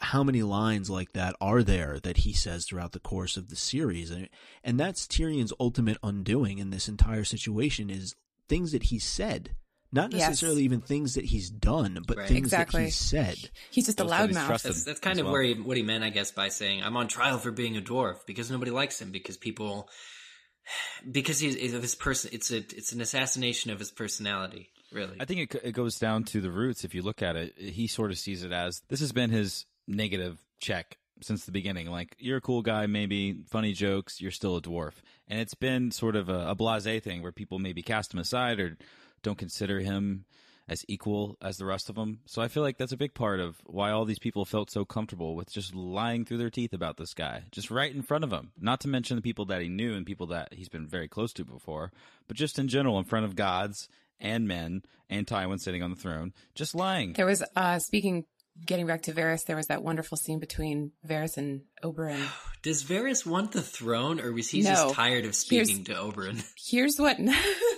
[0.00, 3.56] how many lines like that are there that he says throughout the course of the
[3.56, 4.28] series and,
[4.62, 8.14] and that's Tyrion's ultimate undoing in this entire situation is
[8.48, 9.56] things that he said
[9.92, 10.28] not Yes.
[10.28, 12.28] necessarily even things that he's done but Right.
[12.28, 12.80] things Exactly.
[12.80, 14.62] that he said He's just a Those that he's loudmouth.
[14.62, 15.32] That's that's kind of well.
[15.32, 17.80] where he, what he meant, I guess, by saying I'm on trial for being a
[17.80, 19.88] dwarf because nobody likes him because people
[21.10, 22.30] because he's of his person.
[22.32, 24.70] It's a it's an assassination of his personality.
[24.92, 26.82] Really, I think it, it goes down to the roots.
[26.84, 29.66] If you look at it, he sort of sees it as this has been his
[29.86, 31.90] negative check since the beginning.
[31.90, 34.92] Like you're a cool guy, maybe funny jokes, you're still a dwarf,
[35.26, 38.60] and it's been sort of a, a blasé thing where people maybe cast him aside
[38.60, 38.78] or
[39.22, 40.24] don't consider him
[40.68, 42.18] as equal as the rest of them.
[42.26, 44.84] So I feel like that's a big part of why all these people felt so
[44.84, 48.30] comfortable with just lying through their teeth about this guy, just right in front of
[48.32, 48.52] him.
[48.60, 51.32] Not to mention the people that he knew and people that he's been very close
[51.34, 51.90] to before,
[52.26, 53.88] but just in general in front of gods
[54.20, 57.14] and men and Tywin sitting on the throne, just lying.
[57.14, 58.26] There was, uh, speaking,
[58.66, 62.20] getting back to Varys, there was that wonderful scene between Varys and Oberyn.
[62.62, 64.70] does Varys want the throne, or was he No.
[64.70, 66.44] just tired of speaking to Oberyn?
[66.68, 67.16] Here's what,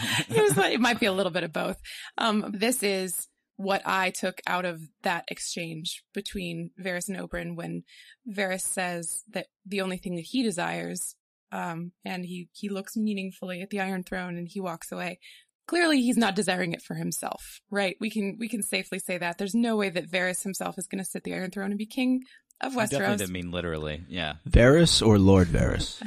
[0.28, 1.76] here's what, it might be a little bit of both.
[2.18, 7.82] Um, this is what I took out of that exchange between Varys and Oberyn when
[8.28, 11.14] Varys says that the only thing that he desires,
[11.52, 15.18] um, and he, he looks meaningfully at the Iron Throne and he walks away.
[15.66, 17.96] Clearly he's not desiring it for himself, right?
[18.00, 19.36] We can, we can safely say that.
[19.36, 21.86] There's no way that Varys himself is going to sit the Iron Throne and be
[21.86, 22.22] king
[22.60, 23.18] of I definitely Westeros.
[23.18, 24.04] didn't mean literally.
[24.08, 24.34] Yeah.
[24.48, 26.00] Varys or Lord Varys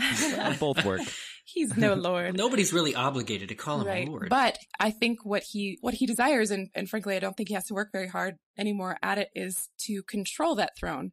[0.59, 1.01] both work.
[1.53, 2.35] He's no lord.
[2.35, 4.07] Nobody's really obligated to call him right.
[4.07, 4.29] lord.
[4.29, 7.55] But I think what he what he desires, and, and frankly, I don't think he
[7.55, 11.11] has to work very hard anymore at it, is to control that throne,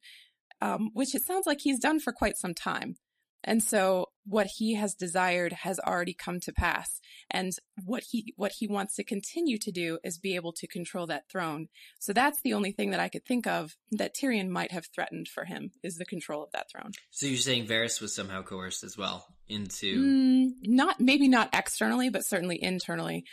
[0.61, 2.97] um, which it sounds like he's done for quite some time.
[3.45, 7.01] And so what he has desired has already come to pass.
[7.31, 7.53] And
[7.85, 11.29] what he what he wants to continue to do is be able to control that
[11.31, 11.69] throne.
[11.99, 15.27] So that's the only thing that I could think of that Tyrion might have threatened
[15.29, 16.93] for him is the control of that throne.
[17.11, 22.09] so you're saying Varys was somehow coerced as well into Mm, not maybe not externally,
[22.09, 23.25] but certainly internally.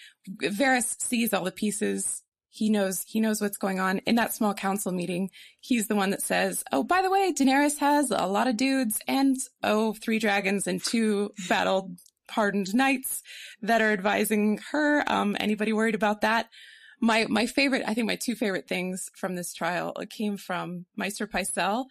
[0.41, 2.23] Varys sees all the pieces.
[2.57, 5.29] He knows he knows what's going on in that small council meeting.
[5.59, 8.99] He's the one that says, "Oh, by the way, Daenerys has a lot of dudes
[9.07, 11.91] and oh, three dragons and two battle
[12.31, 13.21] hardened knights
[13.61, 15.03] that are advising her.
[15.07, 16.49] Um, anybody worried about that?"
[16.99, 21.27] My my favorite, I think my two favorite things from this trial came from Maester
[21.27, 21.85] Pycelle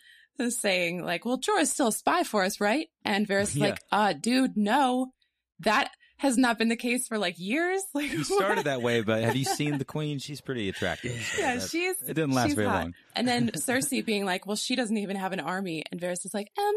[0.49, 3.67] saying like, "Well, Jorah's still a spy for us, right?" And Varys Yeah.
[3.69, 5.13] like, "Uh, dude, no,
[5.61, 9.23] that has not been the case for like years." Like, He started that way, but
[9.23, 10.19] have you seen the queen?
[10.19, 11.13] She's pretty attractive.
[11.23, 12.01] so Yeah, that- she's.
[12.03, 12.83] It didn't last very hot.
[12.85, 12.95] long.
[13.15, 16.35] And then Cersei being like, "Well, she doesn't even have an army," and Varys is
[16.35, 16.75] like, "Um,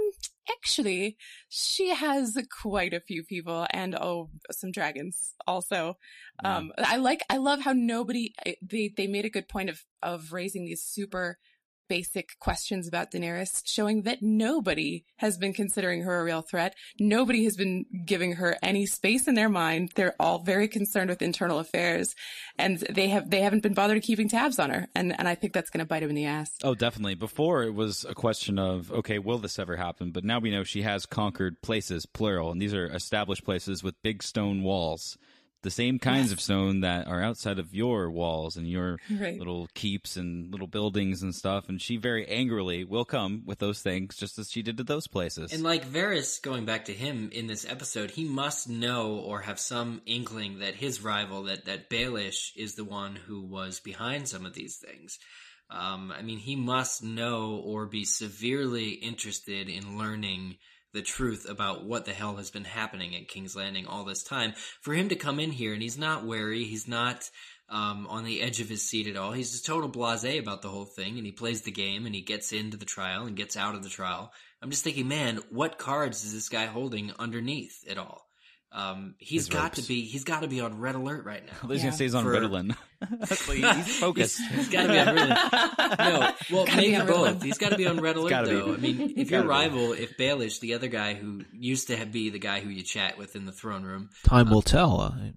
[0.51, 1.17] actually,
[1.49, 5.97] she has quite a few people, and oh, some dragons also."
[6.43, 10.31] Um, I like, I love how nobody they they made a good point of of
[10.31, 11.37] raising these super
[11.89, 16.75] basic questions about Daenerys, showing that nobody has been considering her a real threat.
[16.99, 19.91] Nobody has been giving her any space in their mind.
[19.95, 22.15] They're all very concerned with internal affairs,
[22.57, 24.87] and they have they haven't been bothered keeping tabs on her.
[24.95, 26.51] And and I think that's going to bite him in the ass.
[26.63, 27.15] Oh, definitely.
[27.15, 30.11] Before it was a question of, okay, will this ever happen?
[30.11, 34.01] But now we know she has conquered places, plural, and these are established places with
[34.03, 35.17] big stone walls
[35.61, 39.37] the same kinds of stone that are outside of your walls and your Right.
[39.37, 41.67] little keeps and little buildings and stuff.
[41.67, 45.07] And she very angrily will come with those things, just as she did to those
[45.07, 45.51] places.
[45.51, 49.59] And like Varys, going back to him in this episode, he must know or have
[49.59, 54.45] some inkling that his rival, that that Baelish, is the one who was behind some
[54.45, 55.19] of these things.
[55.71, 60.55] Um, I mean, he must know or be severely interested in learning
[60.93, 64.53] the truth about what the hell has been happening at King's Landing all this time.
[64.81, 67.29] For him to come in here and he's not wary, he's not
[67.69, 69.31] um, on the edge of his seat at all.
[69.31, 72.21] He's just total blasé about the whole thing, and he plays the game and he
[72.21, 74.31] gets into the trial and gets out of the trial.
[74.61, 78.28] I'm just thinking, man, what cards is this guy holding underneath it all?
[78.71, 79.81] Um, he's His got ropes.
[79.81, 81.53] to be he's got to be on red alert right now.
[81.63, 81.85] I was Yeah.
[81.87, 82.75] gonna say he's on For- Ritalin.
[83.19, 84.37] That's he- he's focused.
[84.39, 85.99] He's- he's got to be on red alert.
[85.99, 87.09] No, well, Gotta maybe both.
[87.09, 87.43] alert.
[87.43, 88.55] He's got to be on red alert, gotta be.
[88.55, 88.73] though.
[88.73, 89.47] I mean, if your gotta be.
[89.75, 92.83] rival, if Baelish, the other guy who used to have- be the guy who you
[92.83, 95.01] chat with in the throne room, Time will tell.
[95.01, 95.31] I,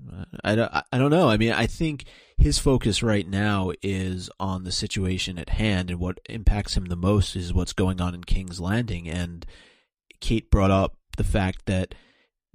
[0.44, 1.28] I, don't- I don't know.
[1.30, 2.04] I mean, I think
[2.36, 6.96] his focus right now is on the situation at hand, and what impacts him the
[6.96, 9.08] most is what's going on in King's Landing.
[9.08, 9.46] And
[10.20, 11.94] Kate brought up the fact that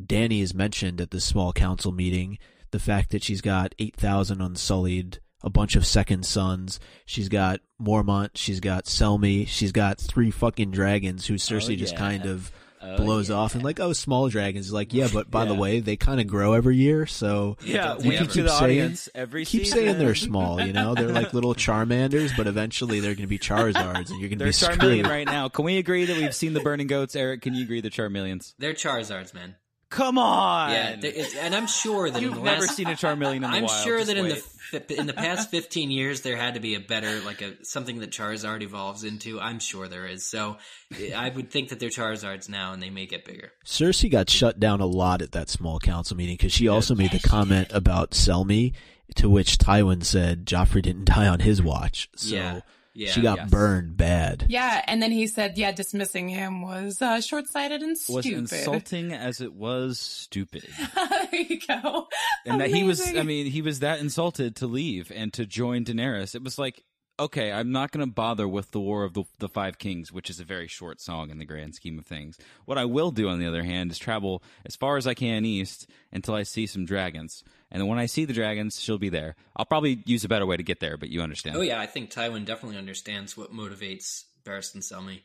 [0.03, 2.38] Dany is mentioned at the small council meeting,
[2.71, 8.31] the fact that she's got 8,000 unsullied, a bunch of second sons, she's got Mormont,
[8.36, 11.99] she's got Selmy, she's got three fucking dragons who oh, Cersei just yeah.
[11.99, 13.36] kind of Oh, blows yeah.
[13.38, 14.71] off and like, oh, small dragons.
[14.71, 18.03] Like, yeah, but by the way, they kind of grow every year, so Yeah, Don't
[18.03, 19.77] you wink can keep the saying every keep season.
[19.79, 20.62] saying they're small.
[20.62, 24.29] You know, they're like little Charmanders, but eventually they're going to be Charizards, and you're
[24.29, 24.79] going to They're be screwed.
[24.79, 25.49] Charmeleon right now.
[25.49, 27.41] Can we agree that we've seen the burning goats, Eric?
[27.41, 28.53] Can you agree they're Charmeleons?
[28.60, 29.55] they're Charizards, man.
[29.89, 30.71] Come on.
[30.71, 33.41] Yeah, there- it's, and I'm sure that You've the never last seen a Charmeleon in
[33.43, 33.84] the I'm wild.
[33.86, 36.80] sure Just that in the in the past 15 years there had to be a
[36.82, 39.39] better like a something that Charizard evolves into.
[39.39, 40.26] I'm sure there is.
[40.28, 40.58] So
[41.15, 43.54] I would think that they're Charizards now, and they may get bigger.
[43.65, 47.12] Cersei got shut down a lot at that small council meeting because she also made
[47.12, 48.73] the comment about Selmy,
[49.15, 52.60] to which Tywin said Joffrey didn't die on his watch, so Yeah,
[52.97, 53.49] yeah, she got yes.
[53.49, 54.45] burned bad.
[54.49, 59.39] Yeah, and then he said, yeah, dismissing him was uh, short-sighted and was insulting as
[59.39, 60.67] it was stupid.
[60.95, 62.07] there you go.
[62.45, 66.33] and that he was—I mean he was that insulted to leave and to join daenerys
[66.33, 66.83] it was like
[67.19, 70.30] okay i'm not going to bother with the war of the, the five kings which
[70.30, 72.38] is a very short song in the grand scheme of things.
[72.65, 75.45] What i will do on the other hand is travel as far as i can
[75.45, 77.43] east until i see some dragons.
[77.71, 79.36] And when i see the dragons she'll be there.
[79.56, 81.58] I'll probably use a better way to get there but you understand.
[81.58, 85.21] Oh yeah, I think Tywin definitely understands what motivates Barristan Selmy,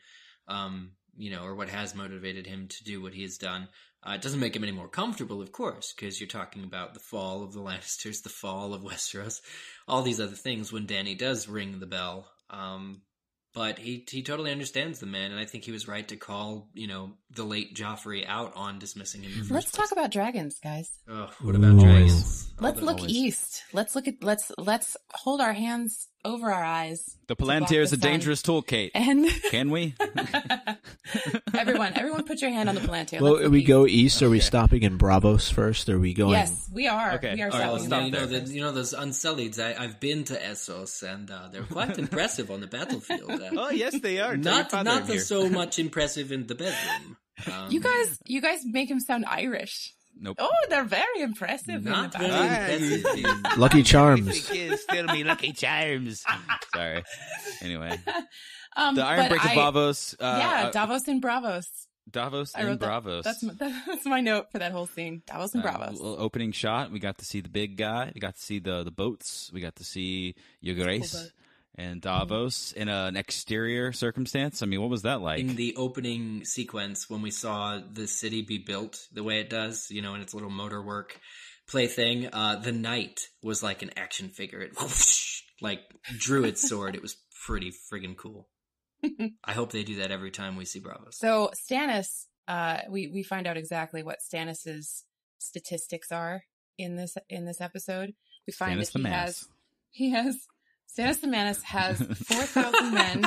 [0.48, 3.68] um, you know, or what has motivated him to do what he has done.
[4.04, 7.00] Uh, it doesn't make him any more comfortable, of course, because you're talking about the
[7.00, 9.40] fall of the Lannisters, the fall of Westeros,
[9.86, 10.72] all these other things.
[10.72, 13.02] When Dany does ring the bell, um,
[13.54, 16.68] but he he totally understands the man, and I think he was right to call
[16.74, 19.32] you know the late Joffrey out on dismissing him.
[19.32, 19.88] in Let's place.
[19.88, 20.90] talk about dragons, guys.
[21.08, 21.80] Oh, what about Ooh.
[21.80, 22.51] dragons?
[22.62, 23.12] Let's look always.
[23.12, 23.64] east.
[23.72, 27.16] Let's look at let's let's hold our hands over our eyes.
[27.26, 28.10] the to palantir is the a sun.
[28.10, 29.94] dangerous tool kate And can we
[31.54, 33.20] everyone, everyone, put your hand on the palantir.
[33.20, 33.68] Well, Let's we east.
[33.68, 34.22] go east.
[34.22, 34.44] Are we Okay.
[34.46, 35.88] stopping in Braavos first?
[35.88, 36.30] Or are we going?
[36.32, 37.12] Yes, we are.
[37.14, 37.34] Okay.
[37.34, 38.40] We are All right, Well, let's stopping stop you know, there.
[38.40, 39.58] the, you know those unsullieds.
[39.62, 43.30] I, I've been to Essos, and uh, they're quite impressive on the battlefield.
[43.30, 47.16] Uh, oh yes they are not not so much impressive in the bedroom.
[47.50, 49.94] Um, You guys, you guys make him sound Irish.
[50.18, 51.84] Nope Oh, they're very impressive.
[51.86, 52.82] in not the very battle.
[52.82, 53.24] impressive.
[53.54, 54.44] in- Lucky Charms.
[54.44, 56.22] Still me lucky charms.
[56.74, 57.02] Sorry.
[57.60, 57.98] Anyway,
[58.76, 60.14] Um, the Iron but Break of I- Braavos.
[60.20, 61.64] Uh, yeah, uh, Davos and Braavos.
[62.10, 63.04] Davos and wrote that.
[63.04, 63.22] Braavos.
[63.22, 63.52] That's my,
[63.86, 65.22] that's my note for that whole scene.
[65.26, 65.92] Davos and Uh, Braavos.
[65.92, 66.90] little opening shot.
[66.90, 68.10] We got to see the big guy.
[68.14, 69.50] We got to see the the boats.
[69.52, 71.32] We got to see Yogres boat.
[71.76, 74.62] And Davos in an exterior circumstance.
[74.62, 75.40] I mean, what was that like?
[75.40, 79.90] in the opening sequence when we saw the city be built the way it does,
[79.90, 81.18] you know, in its little motor work
[81.66, 84.60] plaything, uh, the knight was like an action figure.
[84.60, 85.80] It whoosh, like
[86.18, 86.94] drew its sword.
[86.94, 88.48] It was pretty friggin' cool.
[89.44, 91.14] I hope they do that every time we see Braavos.
[91.14, 95.04] So Stannis, uh, we we find out exactly what Stannis's
[95.38, 96.42] statistics are
[96.78, 98.12] in this in this episode.
[98.46, 99.18] We find Stannis that the he Manus.
[99.24, 99.48] has
[99.90, 100.36] he has
[100.98, 103.24] Stannis the Manus has four thousand men.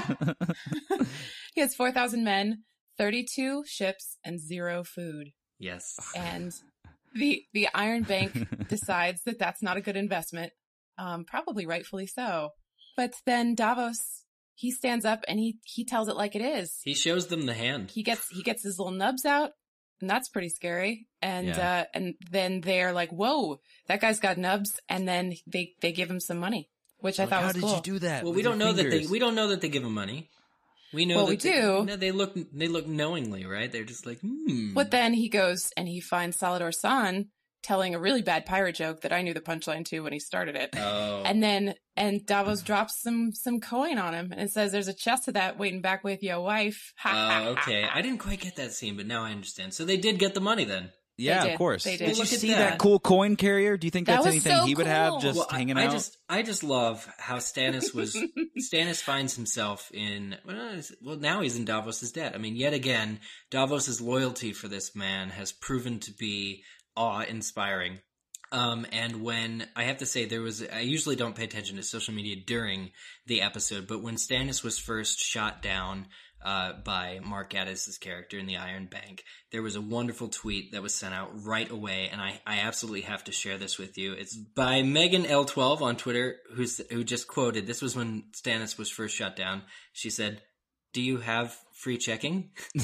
[1.56, 2.64] he has four thousand men,
[2.98, 5.30] thirty two ships, and zero food.
[5.60, 5.96] yes.
[6.16, 6.54] And
[7.16, 10.52] the the Iron Bank decides that that's not a good investment.
[10.98, 12.50] Um, probably rightfully so.
[12.98, 14.24] But then Davos,
[14.54, 17.54] he stands up and he he tells it like it is He shows them the
[17.54, 17.92] hand.
[17.92, 19.52] he gets he gets his little nubs out
[20.02, 21.80] and that's pretty scary and Yeah.
[21.82, 26.10] uh and then they're like whoa that guy's got nubs and then they they give
[26.10, 26.70] him some money
[27.06, 28.24] which i thought how was did cool you do that?
[28.24, 30.30] Well, we don't your know that they we don't know that they give him money.
[30.94, 31.86] We know Well, that we they, do.
[31.86, 33.72] No, they look they look knowingly, right?
[33.72, 34.74] They're just like, hmm.
[34.74, 37.28] but then he goes and he finds Salladhor Saan
[37.64, 40.56] telling a really bad pirate joke that I knew the punchline to when he started
[40.56, 40.70] it.
[40.78, 44.94] Oh, And then and Davos drops some some coin on him and says, "There's a
[44.94, 47.84] chest of that waiting back with your wife." Ha, ha, oh, ha, okay.
[47.84, 49.74] I didn't quite get that scene, but now I understand.
[49.74, 50.92] So they did get the money then.
[51.18, 51.86] Yeah, of course.
[51.86, 52.08] They did.
[52.08, 52.58] Did you Look see that.
[52.72, 52.80] that.
[52.80, 53.78] cool coin carrier?
[53.78, 54.94] Do you think That that's was anything so he would cool.
[54.94, 55.90] have just Well, hanging I, out?
[55.90, 58.16] I just I just love how Stannis was
[58.60, 62.34] Stannis finds himself in well, well now he's in Davos's debt.
[62.36, 66.64] I mean, yet again, Davos's loyalty for this man has proven to be
[66.98, 68.00] awe-inspiring.
[68.52, 71.84] Um, and when I have to say there was, I usually don't pay attention to
[71.84, 72.92] social media during
[73.26, 76.08] the episode, but when Stannis was first shot down
[76.46, 80.84] uh, by Mark Gatiss's character in the Iron Bank, there was a wonderful tweet that
[80.84, 84.14] was sent out right away, and I, I absolutely have to share this with you.
[84.14, 87.66] It's by Megan L12 on Twitter, who's who just quoted.
[87.66, 89.64] This was when Stannis was first shot down.
[89.92, 90.42] She said,
[90.96, 92.52] "Do you have free checking?"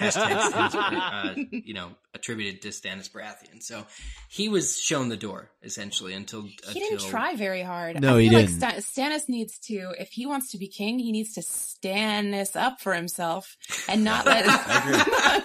[0.00, 3.62] Hashtag uh, you know, attributed to Stannis Baratheon.
[3.62, 3.84] So
[4.30, 8.00] he was shown the door essentially until He didn't try very hard.
[8.00, 8.60] No, I he didn't.
[8.60, 12.32] Like Stan- Stannis needs to, if he wants to be king, he needs to stand
[12.32, 13.58] this up for himself
[13.90, 14.46] and not let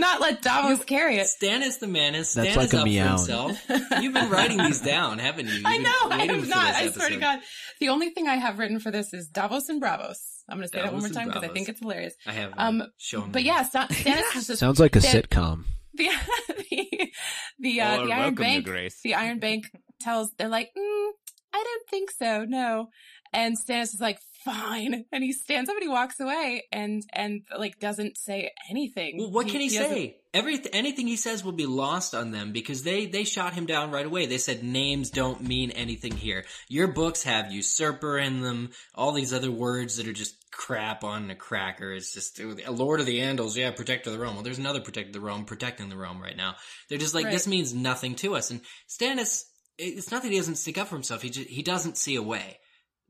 [0.00, 1.26] not, not let Davos carry it.
[1.28, 3.04] Stannis the man is That's Stannis like a up meow.
[3.16, 4.02] for himself.
[4.02, 5.54] You've been writing these down, haven't you?
[5.54, 6.74] You've I know, I waiting have not.
[6.74, 7.16] I swear to.
[7.16, 7.38] God.
[7.80, 10.16] The only thing I have written for this is Davos and Braavos.
[10.48, 12.14] I'm going to say that one more time because I think it's hilarious.
[12.26, 13.30] I have Um, um, shown.
[13.30, 15.64] But yeah, Stan- Stannis is just Sounds like a the- sitcom.
[15.94, 16.08] the
[16.70, 17.12] the
[17.58, 18.64] the, uh, the Iron Bank.
[18.64, 19.00] Grace.
[19.02, 19.66] The Iron Bank
[20.00, 21.08] tells they're like, mm,
[21.52, 22.88] I don't think so, no.
[23.32, 27.42] And Stannis is like, fine, and he stands up and he walks away and and
[27.56, 29.18] like doesn't say anything.
[29.18, 30.16] Well, what can he, doesn't- say?
[30.32, 33.90] Everything, anything he says will be lost on them because they they shot him down
[33.90, 34.26] right away.
[34.26, 36.44] They said names don't mean anything here.
[36.68, 38.70] Your books have usurper in them.
[38.94, 41.92] All these other words that are just crap on a cracker.
[41.92, 44.34] It's just a Lord of the Andals, yeah, protector of the realm.
[44.34, 46.54] Well, there's another protector of the realm protecting the realm right now.
[46.88, 48.52] They're just like this means nothing to us.
[48.52, 49.46] And Stannis,
[49.78, 51.22] it's not that he doesn't stick up for himself.
[51.22, 52.58] He just, he doesn't see a way.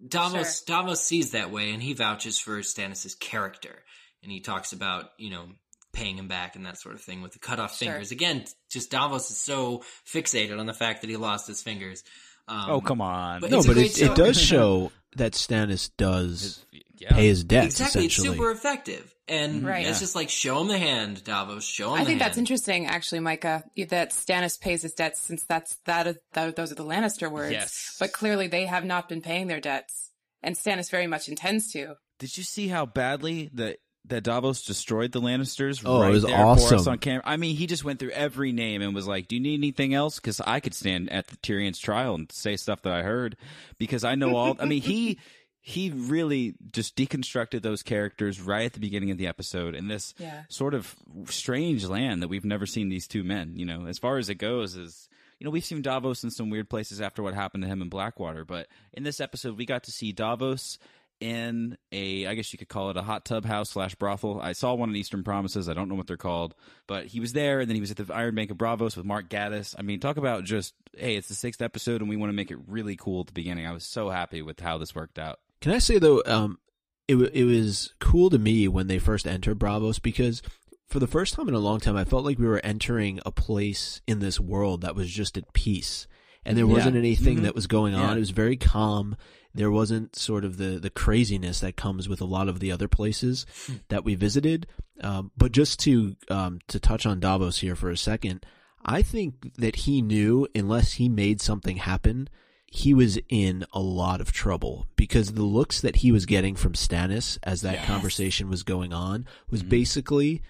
[0.06, 3.82] Davos Davos sees that way, and he vouches for Stannis's character,
[4.22, 5.46] and he talks about you know
[5.92, 7.88] paying him back and that sort of thing with the cut off Sure.
[7.92, 8.12] fingers.
[8.12, 12.04] Again, just Davos is so fixated on the fact that he lost his fingers.
[12.46, 13.40] Um, oh, come on.
[13.40, 16.64] but No, but it, it does show that Stannis does
[16.98, 17.12] yeah.
[17.12, 19.86] pay his debts Exactly, it's super effective, and Right.
[19.86, 20.00] it's Yeah.
[20.00, 21.64] just like show him the hand, Davos.
[21.64, 22.00] Show him.
[22.00, 26.06] I the think that's interesting, actually, Micah, that Stannis pays his debts since that's that,
[26.06, 27.52] is- that those are the Lannister words.
[27.52, 27.96] Yes.
[27.98, 30.10] But clearly, they have not been paying their debts,
[30.42, 31.94] and Stannis very much intends to.
[32.18, 35.82] Did you see how badly that that Davos destroyed the Lannisters?
[35.84, 36.92] Oh, it was there for us awesome.
[36.92, 37.22] on camera.
[37.24, 39.94] I mean, he just went through every name and was like, "Do you need anything
[39.94, 43.36] else?" Because I could stand at the Tyrion's trial and say stuff that I heard
[43.78, 44.56] because I know all.
[44.58, 45.18] I mean, he
[45.62, 50.14] he really just deconstructed those characters right at the beginning of the episode in this
[50.18, 50.44] Yeah.
[50.48, 53.52] sort of strange land that we've never seen these two men.
[53.56, 55.08] You know, as far as it goes, is
[55.38, 57.88] you know we've seen Davos in some weird places after what happened to him in
[57.90, 60.78] Blackwater, but in this episode we got to see Davos
[61.20, 64.40] in a I guess you could call it a hot tub house slash brothel.
[64.40, 65.68] I saw one in Eastern Promises.
[65.68, 66.54] I don't know what they're called,
[66.86, 69.04] but he was there, and then he was at the Iron Bank of Braavos with
[69.06, 69.74] Mark Gatiss.
[69.78, 72.50] I mean, talk about just hey, it's the sixth episode, and we want to make
[72.50, 73.66] it really cool at the beginning.
[73.66, 75.38] I was so happy with how this worked out.
[75.60, 76.58] Can I say though, um,
[77.06, 80.42] it wa- it was cool to me when they first entered Braavos because
[80.88, 83.30] for the first time in a long time, I felt like we were entering a
[83.30, 86.08] place in this world that was just at peace,
[86.44, 86.72] and there Yeah.
[86.72, 87.42] wasn't anything Mhm.
[87.42, 88.08] that was going on.
[88.08, 88.16] Yeah.
[88.16, 89.16] It was very calm.
[89.54, 92.88] There wasn't sort of the the craziness that comes with a lot of the other
[92.88, 93.46] places
[93.88, 94.66] that we visited.
[95.02, 98.46] Um, but just to um, to touch on Davos here for a second,
[98.84, 102.28] I think that he knew unless he made something happen,
[102.66, 106.74] he was in a lot of trouble because the looks that he was getting from
[106.74, 107.86] Stannis as that Yes.
[107.86, 109.68] conversation was going on was Mhm.
[109.70, 110.42] basically,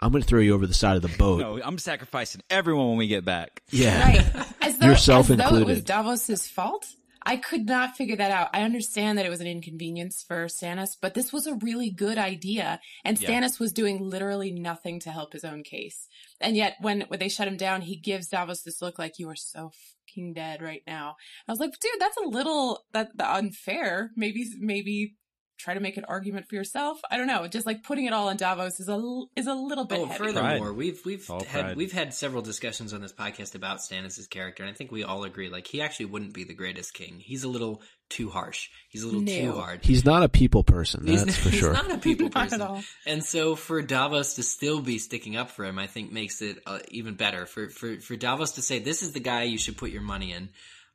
[0.00, 2.88] "I'm going to throw you over the side of the boat." No, I'm sacrificing everyone
[2.88, 3.62] when we get back.
[3.70, 4.46] Yeah, Right.
[4.60, 5.84] As though, Yourself as though it was included.
[5.86, 6.86] Davos's fault.
[7.24, 8.50] I could not figure that out.
[8.52, 12.18] I understand that it was an inconvenience for Stannis, but this was a really good
[12.18, 12.80] idea.
[13.04, 13.28] And Yeah.
[13.28, 16.08] Stannis was doing literally nothing to help his own case.
[16.40, 19.28] And yet when, when they shut him down, he gives Davos this look like you
[19.28, 19.70] are so
[20.08, 21.16] fucking dead right now.
[21.48, 24.10] I was like, dude, that's a little that the unfair.
[24.16, 25.14] Maybe maybe
[25.62, 27.00] try to make an argument for yourself.
[27.10, 27.46] I don't know.
[27.46, 30.06] Just like putting it all on Davos is a l- is a little bit Oh,
[30.06, 30.18] heavy.
[30.18, 30.76] furthermore, Pride.
[30.76, 31.76] we've we've All had pride.
[31.76, 35.24] we've had several discussions on this podcast about Stannis' character, and I think we all
[35.24, 37.18] agree like he actually wouldn't be the greatest king.
[37.20, 38.68] He's a little too harsh.
[38.90, 39.84] He's a little too hard.
[39.84, 41.06] he's not a people person.
[41.06, 41.74] He's, That's for he's sure.
[41.74, 42.60] He's not a people Not at person.
[42.60, 42.82] all.
[43.06, 46.58] And so for Davos to still be sticking up for him, I think makes it
[46.66, 47.46] uh, even better.
[47.46, 50.32] For, for for Davos to say this is the guy you should put your money
[50.32, 50.50] in.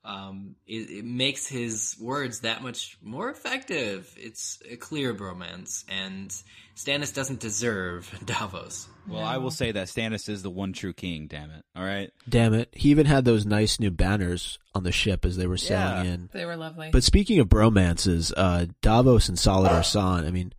[0.08, 4.14] Um, it, it makes his words that much more effective.
[4.18, 6.30] It's a clear bromance, and
[6.78, 8.88] Stannis doesn't deserve Davos.
[9.06, 11.28] Well, I will say that Stannis is the one true king.
[11.28, 11.66] Damn it!
[11.76, 12.10] All right.
[12.30, 12.70] Damn it.
[12.72, 16.14] He even had those nice new banners on the ship as they were sailing Yeah.
[16.14, 16.30] in.
[16.32, 16.90] They were lovely.
[16.92, 20.54] But speaking of bromances, uh, Davos and Salladhor Saan, I mean,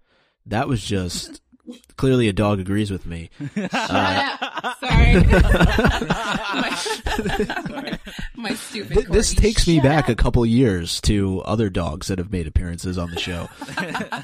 [0.44, 1.40] that was just
[1.96, 3.30] clearly a dog agrees with me.
[3.54, 4.78] Shut up.
[4.80, 5.14] Sorry.
[6.48, 7.98] my,
[8.36, 8.94] my stupid.
[8.94, 9.38] Th- this corgi.
[9.38, 10.10] takes me Shut back up.
[10.10, 13.48] a couple years to other dogs that have made appearances on the show.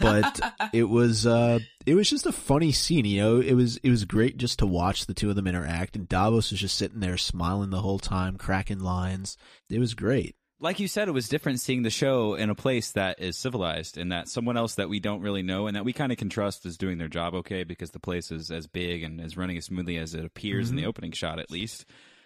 [0.01, 0.41] but
[0.73, 3.41] it was uh it was just a funny scene, you know.
[3.41, 6.51] It was it was great just to watch the two of them interact and Davos
[6.51, 9.37] was just sitting there smiling the whole time, cracking lines.
[9.71, 10.37] It was great.
[10.65, 13.99] Like you said, it was different seeing the show in a place that is civilized
[13.99, 16.31] and that someone else that we don't really know and that we kind of can
[16.31, 19.59] trust is doing their job okay because the place is as big and is running
[19.59, 20.89] as smoothly as it appears in the mm-hmm.
[20.89, 21.85] opening shot, at least.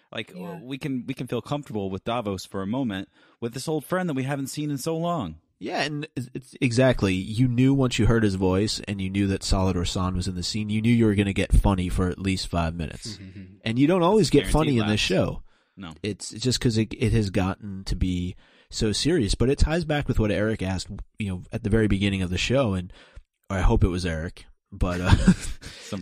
[0.09, 0.57] Like Yeah.
[0.63, 3.09] we can we can feel comfortable with Davos for a moment
[3.41, 5.35] with this old friend that we haven't seen in so long.
[5.59, 7.15] Yeah, and it's, it's exactly.
[7.15, 10.35] You knew once you heard his voice and you knew that Salladhor Saan was in
[10.35, 13.19] the scene, you knew you were going to get funny for at least 5 minutes.
[13.65, 15.43] and you don't always get Guaranteed funny in this show.
[15.79, 15.93] No.
[16.03, 18.35] It's it's just because it, it has gotten to be
[18.69, 19.33] so serious.
[19.33, 22.29] But it ties back with what Eric asked, you know, at the very beginning of
[22.29, 22.91] the show, and
[23.49, 24.45] or I hope it was Eric.
[24.71, 25.15] But uh,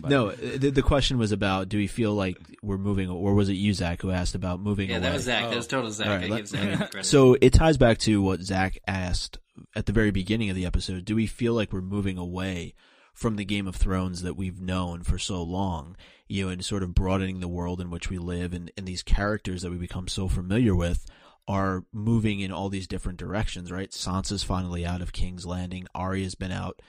[0.08, 3.54] no, the, the question was about: Do we feel like we're moving, or was it
[3.54, 4.90] you, Zach, who asked about moving?
[4.90, 4.94] Away?
[4.96, 5.48] Yeah, that was Zach.
[5.48, 6.06] That was total Zach.
[6.08, 7.06] All right, I let- give Zach credit.
[7.06, 9.38] So it ties back to what Zach asked
[9.74, 11.04] at the very beginning of the episode.
[11.04, 12.74] Do we feel like we're moving away
[13.18, 15.96] from the Game of Thrones that we've known for so long?
[16.28, 19.02] You know, and sort of broadening the world in which we live and, and these
[19.02, 21.06] characters that we become so familiar with
[21.48, 23.90] are moving in all these different directions, right?
[23.90, 25.86] Sansa's finally out of King's Landing.
[25.94, 26.80] Arya's been out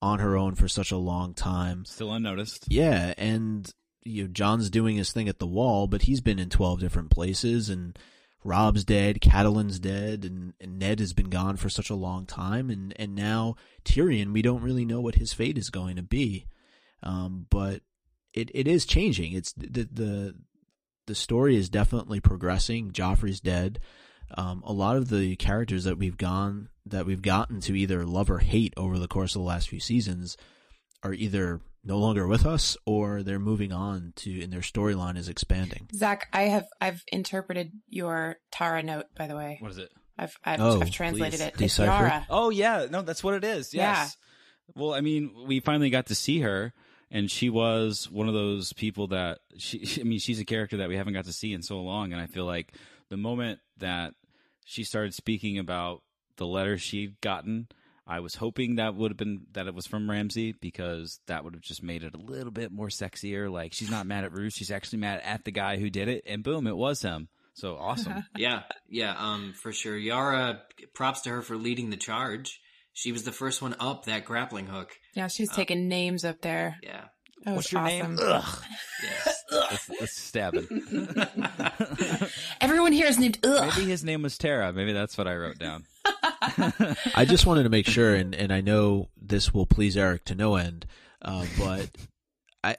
[0.00, 1.84] on her own for such a long time.
[1.84, 2.64] Still unnoticed.
[2.68, 3.70] Yeah, and
[4.04, 7.10] you know, Jon's doing his thing at the wall, but he's been in twelve different
[7.10, 7.98] places, and
[8.44, 12.70] Robb's dead, Catelyn's dead, and, and Ned has been gone for such a long time,
[12.70, 16.46] and and now Tyrion, we don't really know what his fate is going to be,
[17.02, 17.82] um, but
[18.32, 19.32] it it is changing.
[19.32, 20.34] It's the the
[21.06, 22.92] the story is definitely progressing.
[22.92, 23.80] Joffrey's dead.
[24.36, 28.30] Um, a lot of the characters that we've gone that we've gotten to either love
[28.30, 30.36] or hate over the course of the last few seasons
[31.02, 35.28] are either no longer with us or they're moving on to and their storyline is
[35.28, 35.88] expanding.
[35.94, 39.06] Zach, I have I've interpreted your Tara note.
[39.16, 39.90] By the way, What is it?
[40.18, 41.48] I've I've, Oh, I've translated please it.
[41.54, 41.90] It's decipher.
[42.06, 42.26] Yara.
[42.28, 43.72] Oh yeah, no, that's what it is.
[43.72, 44.16] Yes.
[44.74, 46.74] Well, I mean, we finally got to see her,
[47.10, 49.86] and she was one of those people that she.
[50.00, 52.20] I mean, she's a character that we haven't got to see in so long, and
[52.20, 52.74] I feel like
[53.08, 54.12] the moment that
[54.66, 56.02] she started speaking about
[56.36, 57.68] the letter she'd gotten.
[58.10, 61.52] I was hoping that would have been that it was from Ramsay because that would
[61.54, 63.52] have just made it a little bit more sexier.
[63.52, 66.24] Like she's not mad at Ruth, she's actually mad at the guy who did it,
[66.26, 67.28] and boom, it was him.
[67.52, 68.24] So awesome.
[68.36, 69.96] yeah, yeah, um, for sure.
[69.96, 70.62] Yara,
[70.94, 72.60] props to her for leading the charge.
[72.94, 74.96] She was the first one up that grappling hook.
[75.14, 76.78] Yeah, she's taking names up there.
[76.82, 77.04] Yeah,
[77.44, 78.14] That was What's your awesome.
[78.16, 78.26] name?
[78.26, 78.62] Ugh.
[79.02, 79.44] yes.
[79.50, 80.66] That's, that's stabbing.
[82.60, 83.72] Everyone here is named Ugh.
[83.76, 84.72] Maybe his name was Tara.
[84.72, 85.84] Maybe that's what I wrote down.
[86.40, 90.34] I just wanted to make sure, and, and I know this will please Eric to
[90.34, 90.86] no end,
[91.22, 91.88] uh, but
[92.62, 92.76] I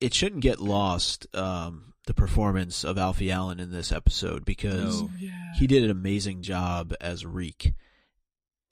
[0.00, 5.10] it shouldn't get lost um, the performance of Alfie Allen in this episode because No.
[5.56, 7.72] he did an amazing job as Reek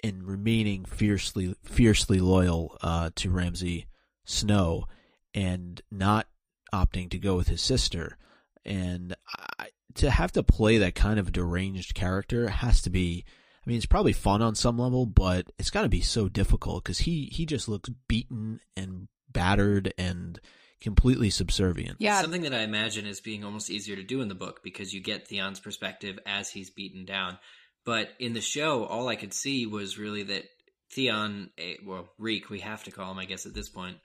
[0.02, 3.86] in remaining fiercely fiercely loyal uh, to Ramsay
[4.24, 4.86] Snow
[5.34, 6.26] and not
[6.72, 8.16] opting to go with his sister.
[8.64, 9.14] And
[9.58, 13.24] I, to have to play that kind of deranged character has to be.
[13.70, 16.82] I mean, it's probably fun on some level, but it's got to be so difficult
[16.82, 20.40] because he he just looks beaten and battered and
[20.80, 21.98] completely subservient.
[22.00, 24.92] Yeah, Something that I imagine is being almost easier to do in the book because
[24.92, 27.38] you get Theon's perspective as he's beaten down.
[27.84, 30.46] But in the show, all I could see was really that
[30.90, 33.98] Theon, eh, well, Reek, we have to call him, I guess, at this point,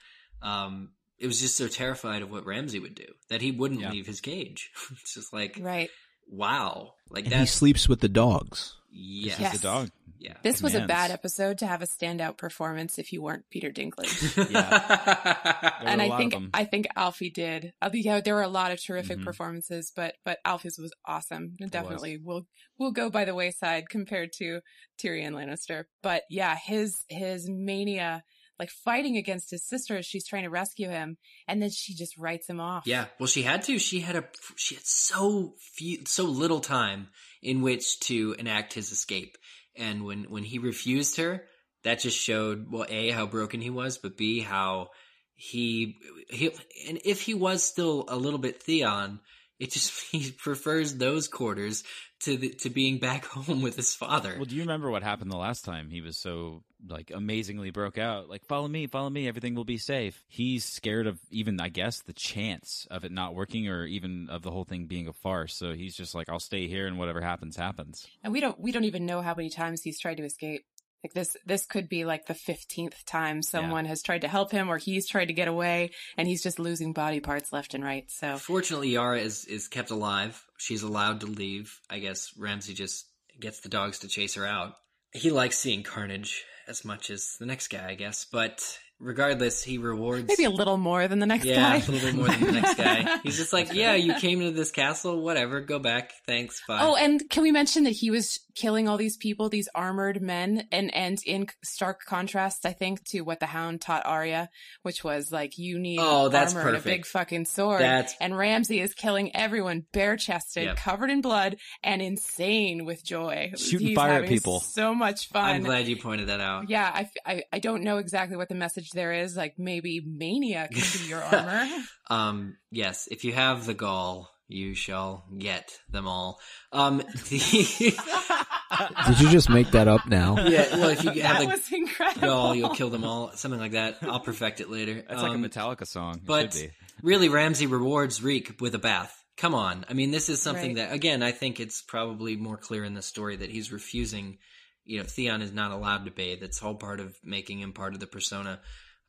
[0.44, 3.90] um, it was just so terrified of what Ramsay would do that he wouldn't Yeah.
[3.90, 4.70] leave his cage.
[4.92, 5.90] it's just like, right.
[6.28, 6.94] wow.
[7.10, 8.76] Like And he sleeps with the dogs.
[8.96, 9.38] Yes.
[9.38, 9.60] He's Yes.
[9.60, 9.90] a dog.
[10.18, 10.34] Yeah.
[10.42, 14.50] This was a bad episode to have a standout performance if you weren't Peter Dinklage.
[14.52, 15.72] yeah.
[15.82, 16.36] and were a I lot think.
[16.54, 17.74] I think Alfie did.
[17.82, 19.24] I think yeah, there were a lot of terrific Mhm.
[19.26, 21.56] performances, but but Alfie's was awesome.
[21.60, 22.48] And definitely will
[22.80, 24.62] will go by the wayside compared to
[24.98, 25.86] Tyrion Lannister.
[26.02, 28.24] But yeah, his his mania,
[28.58, 31.18] like fighting against his sister as she's trying to rescue him,
[31.48, 32.84] and then she just writes him off.
[32.88, 33.78] Yeah, well, she had to.
[33.78, 34.24] She had a
[34.56, 37.10] she had so few, so little time
[37.42, 39.38] in which to enact his escape,
[39.76, 41.44] and when when he refused her,
[41.84, 44.90] that just showed well, a how broken he was, but b how
[45.36, 45.98] he
[46.30, 46.52] he
[46.88, 49.20] and if he was still a little bit Theon,
[49.60, 51.84] it just he prefers those quarters
[52.22, 54.36] to the, to being back home with his father.
[54.36, 57.98] Well, do you remember what happened the last time he was so like amazingly broke
[57.98, 58.30] out?
[58.30, 60.24] Like, follow me, follow me, everything will be safe.
[60.28, 64.42] He's scared of even, I guess, the chance of it not working or even of
[64.42, 65.56] the whole thing being a farce.
[65.56, 68.08] So he's just like, I'll stay here and whatever happens, happens.
[68.24, 70.66] And we don't we don't even know how many times he's tried to escape.
[71.06, 74.70] Like this this could be like the 15th time someone has tried to help him
[74.70, 78.10] or he's tried to get away and he's just losing body parts left and right.
[78.10, 80.44] So Fortunately, Yara is is kept alive.
[80.58, 81.80] She's allowed to leave.
[81.92, 83.06] I guess Ramsay just
[83.40, 84.78] gets the dogs to chase her out.
[85.12, 88.26] He likes seeing carnage as much as the next guy, I guess.
[88.26, 91.52] But regardless, he rewards maybe a little more than the next guy.
[91.52, 91.86] yeah, guy.
[91.86, 93.20] a little bit more than the next guy.
[93.24, 96.80] He's just like, yeah, you came to this castle, whatever, go back, thanks, bye.
[96.82, 100.68] Oh, and can we mention that he was killing all these people, these armored men,
[100.72, 104.50] and and in stark contrast, I think, to what the Hound taught Arya,
[104.84, 107.82] which was like you need Oh, that's armor and a big fucking sword.
[107.82, 110.78] That's- and Ramsay is killing everyone bare chested, Yep.
[110.78, 113.52] covered in blood, and insane with joy.
[113.58, 114.60] Shooting He's fire at people.
[114.62, 115.44] So much fun.
[115.56, 116.70] I'm glad you pointed that out.
[116.70, 119.36] Yeah, I I don't know exactly what the message there is.
[119.36, 121.68] Like maybe mania can be your armor.
[122.10, 126.40] Um, yes, if you have the gall, you shall get them all.
[126.72, 126.98] Um,
[127.30, 127.94] the,
[129.08, 130.36] Did you just make that up now?
[130.48, 132.28] yeah, well, if you have that the was incredible.
[132.28, 133.32] gall, you'll kill them all.
[133.34, 133.98] Something like that.
[134.04, 135.04] I'll perfect it later.
[135.08, 136.16] That's Um, like a Metallica song.
[136.16, 136.74] It But should be.
[137.02, 139.16] really, Ramsay rewards Reek with a bath.
[139.38, 139.86] Come on.
[139.90, 140.88] I mean, this is something Right.
[140.90, 144.38] that, again, I think it's probably more clear in the story that he's refusing.
[144.86, 146.42] You know, Theon is not allowed to bathe.
[146.44, 148.60] It's all part of making him part of the persona,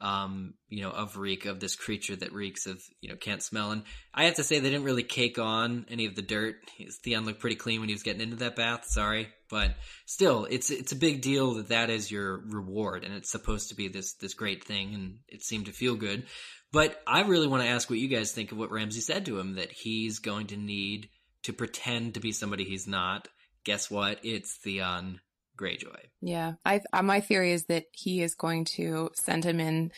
[0.01, 3.71] um, you know, of Reek, of this creature that reeks of, you know, can't smell.
[3.71, 3.83] And
[4.13, 6.57] I have to say, they didn't really cake on any of the dirt.
[7.03, 8.85] Theon looked pretty clean when he was getting into that bath.
[8.87, 9.29] Sorry.
[9.49, 9.77] But
[10.07, 13.77] still, it's it's a big deal that that is your reward, and it's supposed to
[13.77, 16.27] be this this great thing, and it seemed to feel good.
[16.73, 19.39] But I really want to ask what you guys think of what Ramsay said to
[19.39, 21.09] him that he's going to need
[21.45, 23.29] to pretend to be somebody he's not.
[23.65, 24.19] Guess what?
[24.25, 25.21] It's Theon
[25.57, 25.97] Greyjoy.
[26.21, 29.93] Yeah, I uh, my theory is that he is going to send him in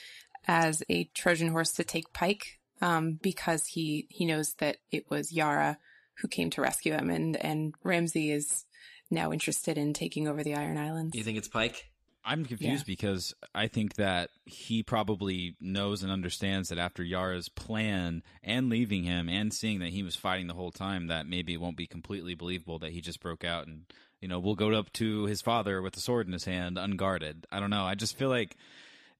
[0.46, 5.32] as a Trojan horse to take Pike, um, because he he knows that it was
[5.32, 5.78] Yara
[6.20, 8.64] who came to rescue him, and and Ramsay is
[9.10, 11.12] now interested in taking over the Iron Islands.
[11.12, 11.90] Do you think it's Pike?
[12.24, 18.22] I'm confused because I think that he probably knows and understands that after Yara's plan
[18.42, 21.60] and leaving him and seeing that he was fighting the whole time, that maybe it
[21.60, 23.84] won't be completely believable that he just broke out and,
[24.20, 27.46] you know, will go up to his father with a sword in his hand unguarded.
[27.50, 27.84] I don't know.
[27.84, 28.56] I just feel like,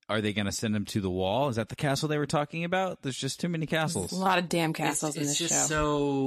[0.09, 1.49] are they going to send him to the wall?
[1.51, 3.03] Is that the castle they were talking about?
[3.03, 4.13] There's just too many castles.
[4.13, 5.75] a lot of damn castles it's, in it's this just show.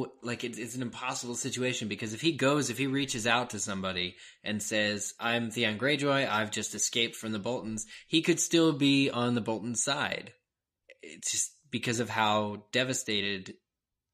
[0.06, 3.50] so like it, it's an impossible situation because if he goes, if he reaches out
[3.52, 6.30] to somebody and says, "I'm Theon Greyjoy.
[6.30, 10.34] I've just escaped from the Boltons," he could still be on the Bolton side.
[11.02, 13.56] It's just because of how devastated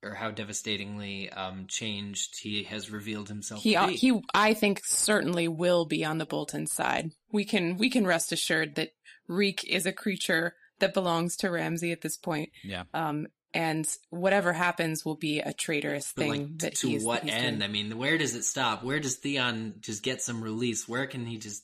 [0.03, 3.61] or how devastatingly um, changed he has revealed himself.
[3.61, 3.95] he to be.
[3.95, 7.11] he I think certainly will be on the Bolton side.
[7.31, 8.91] We can we can rest assured that
[9.27, 12.49] Reek is a creature that belongs to Ramsay at this point.
[12.63, 12.83] Yeah.
[12.93, 17.23] Um, and whatever happens will be a traitorous But, thing like, that to he's, what
[17.23, 17.59] he's end?
[17.59, 17.69] doing.
[17.69, 18.83] I mean, where does it stop?
[18.83, 20.87] Where does Theon just get some release?
[20.87, 21.63] Where can he just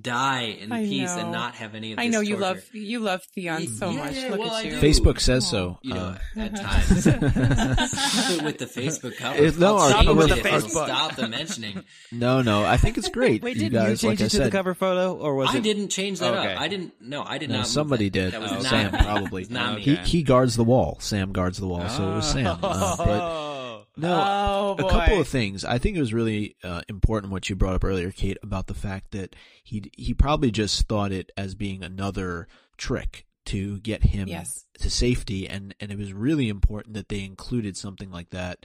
[0.00, 2.40] die in I peace and not have any of I this know you torture?
[2.54, 4.14] love you love Theon so Yeah, much.
[4.14, 4.76] yeah, Look well, at I you.
[4.76, 5.78] Facebook says so.
[5.82, 7.04] you know, Uh, at times.
[8.42, 9.38] With the Facebook cover.
[9.38, 10.46] It- no, I'll our- change our- it.
[10.52, 11.84] our- Stop the mentioning.
[12.10, 13.42] no, no, I think it's great.
[13.42, 16.32] Wait, did you guys, like I said, cover photo, or was I didn't change that
[16.34, 16.54] Okay.
[16.54, 16.60] up.
[16.60, 16.94] I didn't.
[17.00, 17.66] No, I did no, not.
[17.66, 18.18] somebody that.
[18.18, 18.32] did.
[18.32, 18.98] That was not Sam me.
[18.98, 19.42] probably.
[19.42, 19.82] It not Okay.
[19.82, 19.96] He me.
[20.04, 20.96] he guards the wall.
[21.00, 22.46] Sam guards the wall, so it was Sam.
[22.46, 23.51] Uh, but Oh.
[23.96, 25.64] No, Oh, a couple of things.
[25.64, 28.74] I think it was really uh, important what you brought up earlier, Kate, about the
[28.74, 34.28] fact that he he probably just thought it as being another trick to get him
[34.28, 34.64] Yes.
[34.78, 38.64] to safety, and and it was really important that they included something like that.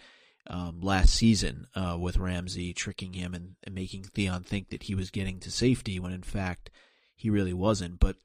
[0.50, 4.96] Um, last season, uh, with Ramsay tricking him and, and making Theon think that he
[4.96, 6.70] was getting to safety when in fact
[7.18, 8.00] he really wasn't.
[8.00, 8.16] But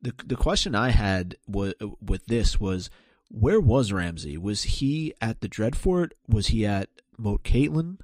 [0.00, 2.88] the the question I had wa with this was,
[3.28, 4.36] where was Ramsay?
[4.38, 6.12] Was he at the Dreadfort?
[6.28, 7.98] Was he at Moat Cailin?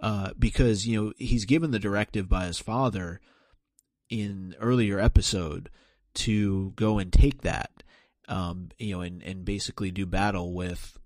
[0.00, 3.20] Uh, because you know he's given the directive by his father
[4.10, 5.70] in earlier episode
[6.14, 7.82] to go and take that,
[8.28, 10.98] um, you know, and and basically do battle with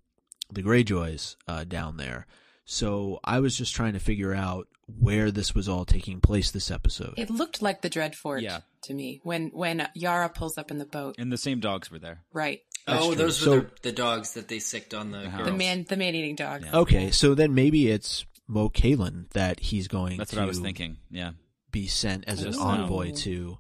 [0.52, 2.26] the Greyjoys uh, down there.
[2.64, 6.70] So I was just trying to figure out where this was all taking place this
[6.70, 7.14] episode.
[7.16, 8.60] It looked like the Dreadfort Yeah.
[8.82, 11.14] to me when when Yara pulls up in the boat.
[11.18, 12.24] And the same dogs were there.
[12.32, 12.60] Right.
[12.88, 13.16] That's Oh, true.
[13.16, 15.44] those So- were the, the dogs that they sicked on the Uh-huh.
[15.44, 16.64] The man the man eating dog.
[16.64, 16.78] Yeah.
[16.78, 20.58] Okay, so then maybe it's Moat Cailin that he's going That's to what I was
[20.58, 20.96] thinking.
[21.10, 21.32] Yeah.
[21.70, 23.14] be sent as an Just envoy now.
[23.16, 23.58] to,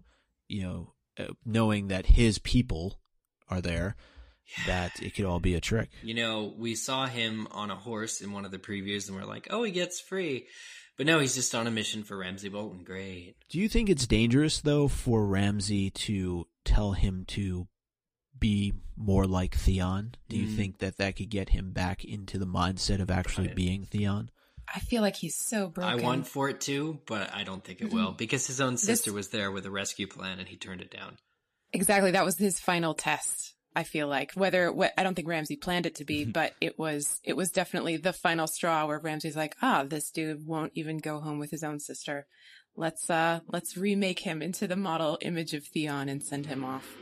[0.48, 3.00] you know, uh, knowing that his people
[3.48, 3.96] are there.
[4.66, 5.90] that it could all be a trick.
[6.02, 9.26] You know, we saw him on a horse in one of the previews, and we're
[9.26, 10.46] like, oh, he gets free.
[10.96, 12.82] But no, he's just on a mission for Ramsay Bolton.
[12.82, 13.36] Great.
[13.50, 17.68] Do you think it's dangerous though for Ramsay to tell him to
[18.40, 20.14] be more like Theon?
[20.28, 20.56] Do you Mm.
[20.56, 24.30] think that that could get him back into the mindset of actually being Theon?
[24.74, 25.92] I feel like he's so broken.
[26.00, 29.12] I want for it to, but I don't think it will because his own sister
[29.12, 31.16] was there with a rescue plan, and he turned it down.
[31.72, 32.10] Exactly.
[32.10, 33.54] That was his final test.
[33.76, 36.78] I feel like whether what I don't think Ramsay planned it to be, but it
[36.78, 40.98] was it was definitely the final straw where Ramsay's like, ah, this dude won't even
[40.98, 42.26] go home with his own sister.
[42.76, 46.96] Let's uh let's remake him into the model image of Theon and send him off.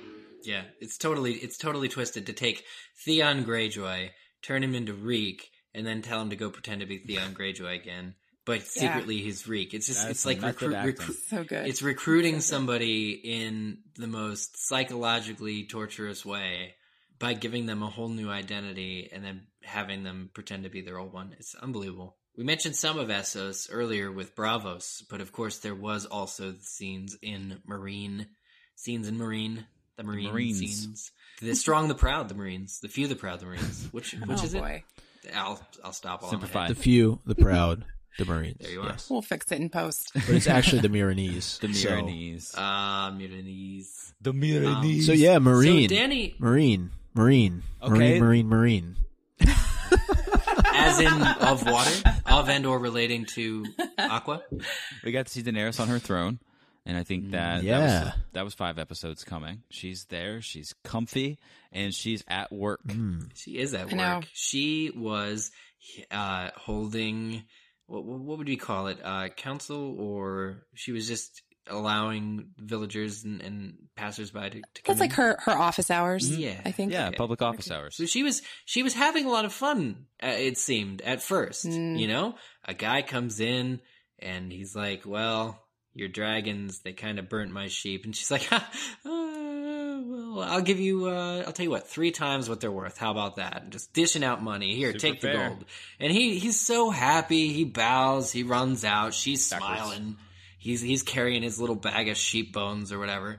[0.46, 2.64] Yeah, it's totally it's totally twisted to take
[3.04, 4.10] Theon Greyjoy,
[4.42, 7.74] turn him into Reek, and then tell him to go pretend to be Theon Greyjoy
[7.74, 8.14] again.
[8.44, 9.74] But secretly he's Reek.
[9.74, 11.16] It's just That's it's like some method recruit, acting.
[11.28, 11.66] So good.
[11.66, 16.74] it's recruiting somebody in the most psychologically torturous way
[17.18, 20.98] by giving them a whole new identity and then having them pretend to be their
[20.98, 21.34] old one.
[21.38, 22.16] It's unbelievable.
[22.36, 26.62] We mentioned some of Essos earlier with Braavos, but of course there was also the
[26.62, 28.26] scenes in Meereen,
[28.76, 29.64] scenes in Meereen,
[29.96, 30.58] the Marine Marines.
[30.58, 31.12] scenes.
[31.40, 32.80] The strong, the proud, the Marines.
[32.80, 33.88] The few, the proud, the Marines.
[33.92, 34.82] Which which oh is boy.
[35.24, 35.32] it?
[35.34, 36.22] I'll I'll stop.
[36.22, 36.68] All Simplify.
[36.68, 37.84] The few, the proud,
[38.18, 38.58] the Marines.
[38.60, 38.86] There you are.
[38.90, 39.10] Yes.
[39.10, 40.12] We'll fix it in post.
[40.14, 41.58] But it's actually the Miranese.
[41.60, 42.54] The so- Miranese.
[42.56, 44.12] Ah, Milanese.
[44.20, 45.02] the Miranese.
[45.06, 45.88] So yeah, Marine.
[45.88, 46.90] So Dany, Marine.
[47.14, 47.62] Marine.
[47.82, 48.18] Okay.
[48.20, 48.96] Marine, Marine, Marine.
[50.74, 53.64] as in of water, of and or relating to
[53.98, 54.42] Aqua.
[55.04, 56.38] we got to see Daenerys on her throne,
[56.86, 58.04] and I think that that, Yeah.
[58.04, 59.62] was, that was five episodes coming.
[59.70, 61.38] She's there, she's comfy,
[61.72, 62.80] and she's at work.
[62.86, 63.30] Mm.
[63.34, 64.14] She is at I know.
[64.16, 64.26] work.
[64.32, 65.50] She was
[66.10, 67.44] uh, holding
[67.86, 68.98] what what would we call it?
[69.04, 75.00] Uh, council, or she was just allowing villagers and, and passersby to, to come That's
[75.00, 76.28] like her her office hours.
[76.36, 76.60] Yeah.
[76.64, 76.92] I think.
[76.92, 77.16] Yeah, Okay.
[77.16, 77.78] public office Okay.
[77.78, 77.96] hours.
[77.96, 80.06] So she was she was having a lot of fun.
[80.22, 81.98] Uh, it seemed at first, Mm.
[81.98, 82.34] you know,
[82.64, 83.80] a guy comes in
[84.18, 85.60] and he's like, "Well,
[85.96, 88.60] your dragons they kind of burnt my sheep," and she's like, uh,
[89.04, 92.98] "Well, I'll give you, uh, I'll tell you what, three times what they're worth.
[92.98, 93.62] How about that?
[93.62, 94.74] And just dishing out money.
[94.74, 95.64] Here, Super take the gold."
[95.98, 97.52] And he he's so happy.
[97.52, 98.30] He bows.
[98.30, 99.14] He runs out.
[99.14, 99.80] She's Backwards.
[99.80, 100.16] smiling.
[100.58, 103.38] He's he's carrying his little bag of sheep bones or whatever,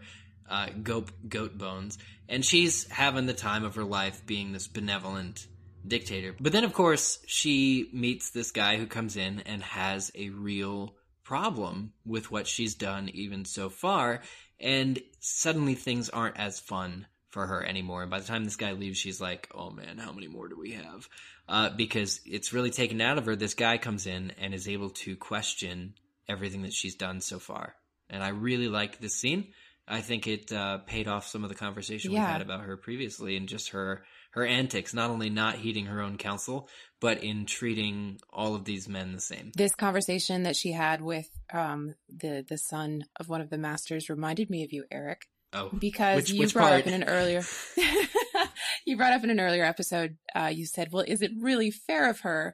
[0.49, 1.97] uh, goat goat bones,
[2.27, 5.45] and she's having the time of her life, being this benevolent
[5.85, 6.35] dictator.
[6.39, 10.93] But then, of course, she meets this guy who comes in and has a real
[11.27, 14.21] problem with what she's done even so far,
[14.61, 18.01] and suddenly things aren't as fun for her anymore.
[18.01, 20.57] And by the time this guy leaves, she's like, "Oh man, how many more do
[20.57, 21.09] we have?"
[21.49, 23.35] Uh, because it's really taken out of her.
[23.35, 25.95] This guy comes in and is able to question
[26.29, 27.75] everything that she's done so far.
[28.09, 29.47] And I really like this scene.
[29.85, 33.35] I think it uh, paid off some of the conversation we had about her previously
[33.35, 36.69] and just her her antics, not only not heeding her own counsel,
[36.99, 39.51] but in treating all of these men the same.
[39.55, 44.09] This conversation that she had with um, the the son of one of the masters
[44.09, 45.27] reminded me of you, Eric.
[45.53, 46.81] Oh, because Which- you which brought part?
[46.81, 47.41] up in an earlier
[48.85, 52.09] you brought up in an earlier episode uh, you said well is it really fair
[52.09, 52.53] of her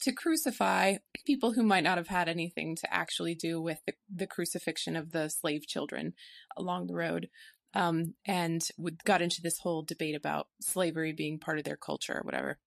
[0.00, 0.96] to crucify
[1.26, 5.12] people who might not have had anything to actually do with the, the crucifixion of
[5.12, 6.14] the slave children
[6.56, 7.28] along the road
[7.74, 8.62] um, and
[9.04, 12.58] got into this whole debate about slavery being part of their culture or whatever.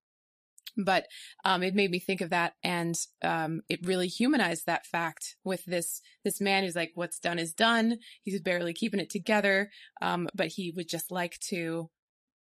[0.75, 1.05] But
[1.45, 5.63] um, it made me think of that and um, it really humanized that fact with
[5.65, 7.99] this this man who's like what's done is done.
[8.23, 9.69] He's barely keeping it together
[10.01, 11.89] um, but he would just like to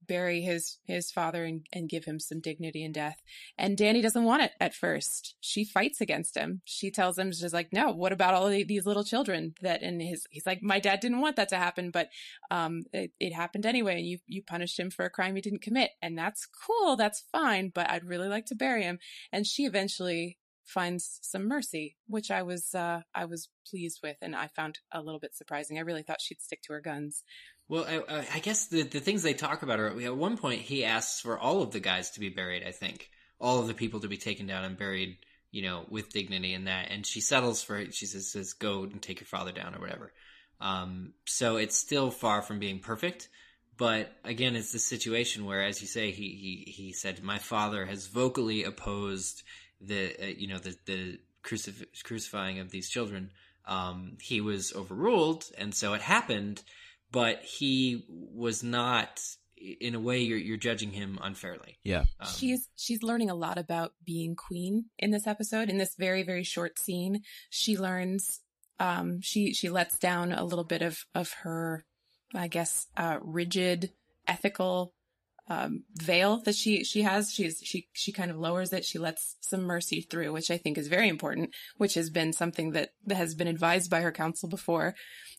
[0.07, 3.21] bury his his father and, and give him some dignity in death.
[3.57, 5.35] And Dany doesn't want it at first.
[5.41, 6.63] She fights against him.
[6.65, 10.27] She tells him she's like no what about all these little children that and his
[10.31, 12.09] he's like my dad didn't want that to happen but
[12.51, 15.63] um it, it happened anyway and you you punished him for a crime he didn't
[15.63, 15.91] commit.
[16.03, 18.99] And that's cool that's fine but i'd really like to bury him.
[19.33, 24.37] And she eventually finds some mercy which i was uh i was pleased with and
[24.37, 25.79] i found a little bit surprising.
[25.79, 27.25] I really thought she'd stick to her guns
[27.69, 30.85] Well, I, I- guess the the things they talk about are at one point he
[30.85, 32.65] asks for all of the guys to be buried.
[32.67, 35.19] I think all of the people to be taken down and buried,
[35.51, 36.91] you know, with dignity and that.
[36.91, 37.95] And she settles for it.
[37.95, 40.13] She says, says "Go and take your father down" or whatever.
[40.61, 43.29] Um, so it's still far from being perfect.
[43.77, 47.85] But again, it's the situation where, as you say, he he he said, "My father
[47.87, 49.43] has vocally opposed
[49.81, 53.31] the uh, you know the the crucif- crucifying of these children."
[53.67, 56.63] Um, he was overruled, and so it happened
[57.11, 59.21] but he was not
[59.61, 61.79] in a way you're you're judging him unfairly.
[61.83, 62.05] Yeah.
[62.21, 66.23] Um, she's she's learning a lot about being queen in this episode in this very
[66.23, 68.41] very short scene she learns
[68.81, 71.85] um she she lets down a little bit of of her
[72.35, 73.91] i guess uh rigid
[74.27, 74.93] ethical
[75.49, 77.33] um, veil that she she has.
[77.33, 78.85] She's she she kind of lowers it.
[78.85, 81.55] She lets some mercy through, which I think is very important.
[81.79, 84.95] Which has been something that has been advised by her counsel before.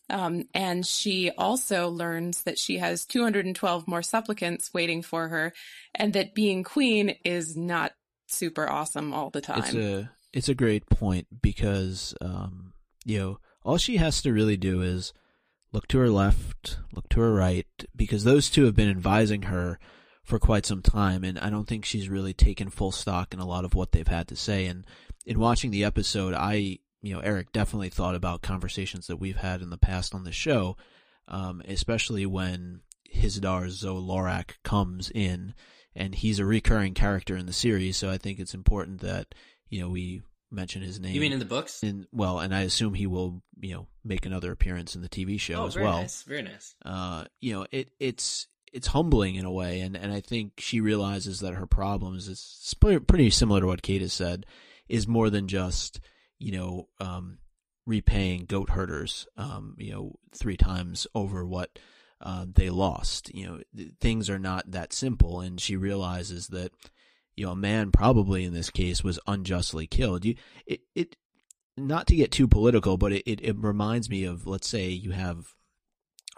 [0.08, 5.52] Um, and she also learns that she has 212 more supplicants waiting for her,
[5.94, 7.92] and that being queen is not
[8.26, 9.58] super awesome all the time.
[9.60, 12.72] It's a it's a great point because um,
[13.04, 15.12] you know all she has to really do is
[15.72, 19.78] look to her left, look to her right, because those two have been advising her
[20.30, 23.46] for quite some time, and I don't think she's really taken full stock in a
[23.46, 24.66] lot of what they've had to say.
[24.66, 24.86] And
[25.26, 29.60] in watching the episode, I, you know, Eric definitely thought about conversations that we've had
[29.60, 30.76] in the past on the show,
[31.28, 32.80] um, especially when
[33.14, 35.52] Hizdahr Zo-Loraq comes in,
[35.94, 37.96] and he's a recurring character in the series.
[37.96, 39.34] So I think it's important that
[39.68, 41.14] you know we mention his name.
[41.14, 41.82] You mean in the books?
[41.82, 45.38] In, well, and I assume he will, you know, make another appearance in the TV
[45.38, 46.02] show oh, as very well.
[46.02, 46.22] Nice.
[46.22, 46.74] Very nice.
[46.84, 50.80] Uh, you know, it it's it's humbling in a way, and and I think she
[50.80, 54.46] realizes that her problems is pretty similar to what Kate has said,
[54.88, 56.00] is more than just
[56.38, 57.38] you know um,
[57.86, 61.78] repaying goat herders, um, you know, three times over what.
[62.22, 63.34] Uh, they lost.
[63.34, 66.70] You know, things are not that simple, and she realizes that
[67.40, 70.26] you know, a man probably in this case was unjustly killed.
[70.26, 70.34] You,
[70.66, 71.16] it, it,
[71.74, 75.12] not to get too political, but it, it, it reminds me of, let's say you
[75.12, 75.54] have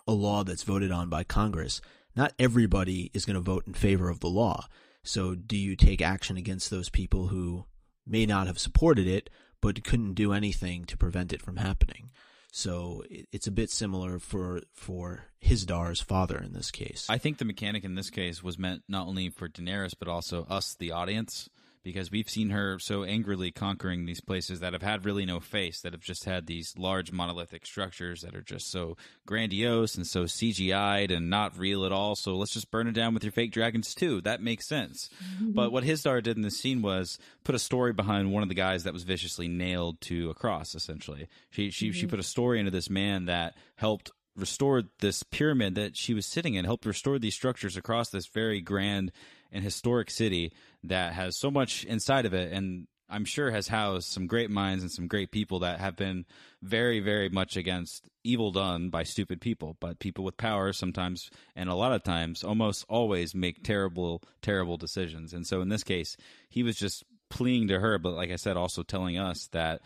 [0.07, 1.81] a law that's voted on by Congress.
[2.15, 4.67] Not everybody is going to vote in favor of the law.
[5.03, 7.65] So do you take action against those people who
[8.07, 12.11] may not have supported it, but couldn't do anything to prevent it from happening?
[12.55, 17.07] So it's a bit similar for for Hizdahr's father in this case.
[17.09, 20.47] I think the mechanic in this case was meant not only for Daenerys but also
[20.51, 21.49] us, the audience,
[21.83, 25.81] because we've seen her so angrily conquering these places that have had really no face,
[25.81, 30.25] that have just had these large monolithic structures that are just so grandiose and so
[30.25, 32.15] CGI'd and not real at all.
[32.15, 34.21] So let's just burn it down with your fake dragons too.
[34.21, 35.09] That makes sense.
[35.23, 35.53] Mm-hmm.
[35.63, 38.55] But what Hizdahr did in this scene was put a story behind one of the
[38.55, 40.75] guys that was viciously nailed to a cross.
[40.75, 42.01] Essentially, she she mm-hmm.
[42.01, 46.27] she put a story into this man that helped restore this pyramid that she was
[46.27, 49.13] sitting in, helped restore these structures across this very grand
[49.53, 50.53] and historic city
[50.85, 54.83] that has so much inside of it and I'm sure has housed some great minds
[54.83, 56.25] and some great people that have been
[56.63, 59.77] very, very much against evil done by stupid people.
[59.81, 64.79] But people with power sometimes, and a lot of times, almost always make terrible, terrible
[64.79, 65.35] decisions.
[65.35, 66.17] And so in this case,
[66.49, 69.83] he was just pleading to her, but like I said, also telling us that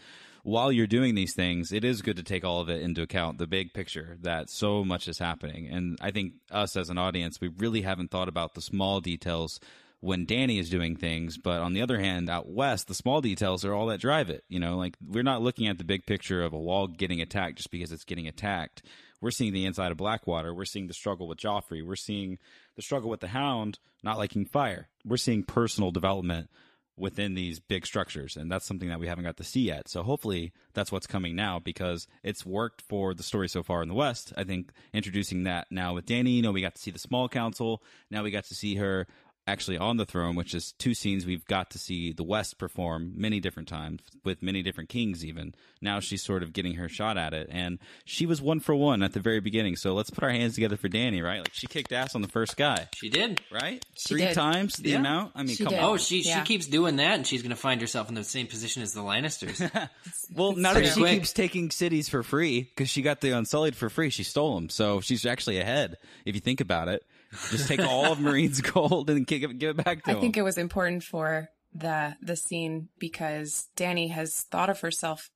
[0.46, 3.38] while you're doing these things, it is good to take all of it into account,
[3.38, 5.66] the big picture that so much is happening.
[5.66, 9.58] And I think us as an audience, we really haven't thought about the small details
[9.98, 11.36] when Dany is doing things.
[11.36, 14.44] But on the other hand, out west, the small details are all that drive it.
[14.48, 17.56] You know, like we're not looking at the big picture of a wall getting attacked
[17.56, 18.84] just because it's getting attacked.
[19.20, 20.54] We're seeing the inside of Blackwater.
[20.54, 21.84] We're seeing the struggle with Joffrey.
[21.84, 22.38] We're seeing
[22.76, 24.86] the struggle with the Hound not liking fire.
[25.04, 26.50] We're seeing personal development
[26.96, 29.88] within these big structures and that's something that we haven't got to see yet.
[29.88, 33.88] So hopefully that's what's coming now because it's worked for the story so far in
[33.88, 34.32] the west.
[34.36, 37.28] I think introducing that now with Dany you know we got to see the small
[37.28, 37.82] council.
[38.10, 39.06] Now we got to see her
[39.48, 43.12] actually on the throne, which is two scenes we've got to see the West perform
[43.16, 45.24] many different times with many different kings.
[45.24, 48.74] Even now, she's sort of getting her shot at it, and she was one for
[48.74, 49.76] one at the very beginning.
[49.76, 51.38] So let's put our hands together for Dany, right?
[51.38, 52.88] Like she kicked ass on the first guy.
[52.96, 53.84] She did, right?
[53.96, 54.34] She Three did.
[54.34, 54.98] times the Yeah.
[54.98, 55.32] amount.
[55.36, 55.80] I mean, She come did.
[55.80, 55.90] on.
[55.90, 56.40] Oh, she Yeah.
[56.40, 58.92] she keeps doing that, and she's going to find herself in the same position as
[58.94, 59.60] the Lannisters.
[60.34, 61.12] Well, now that she quick.
[61.12, 64.68] keeps taking cities for free because she got the Unsullied for free, she stole them.
[64.68, 67.04] So she's actually ahead if you think about it.
[67.50, 70.12] Just take all of Meereen's gold and give it, give it back to her.
[70.12, 70.20] I him.
[70.20, 75.30] think it was important for the the scene because Dany has thought of herself,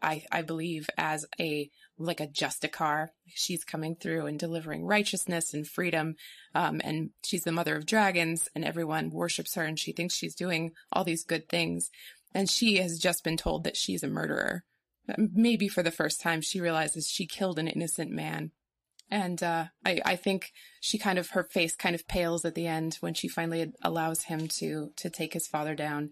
[0.00, 3.08] I I believe, as a like a justicar.
[3.26, 6.16] She's coming through and delivering righteousness and freedom,
[6.54, 10.34] um, and she's the mother of dragons, and everyone worships her, and she thinks she's
[10.34, 11.90] doing all these good things,
[12.34, 14.64] and she has just been told that she's a murderer.
[15.18, 18.52] Maybe for the first time, she realizes she killed an innocent man.
[19.12, 22.66] And uh, I, I think she kind of her face kind of pales at the
[22.66, 26.10] end when she finally allows him to to take his father down.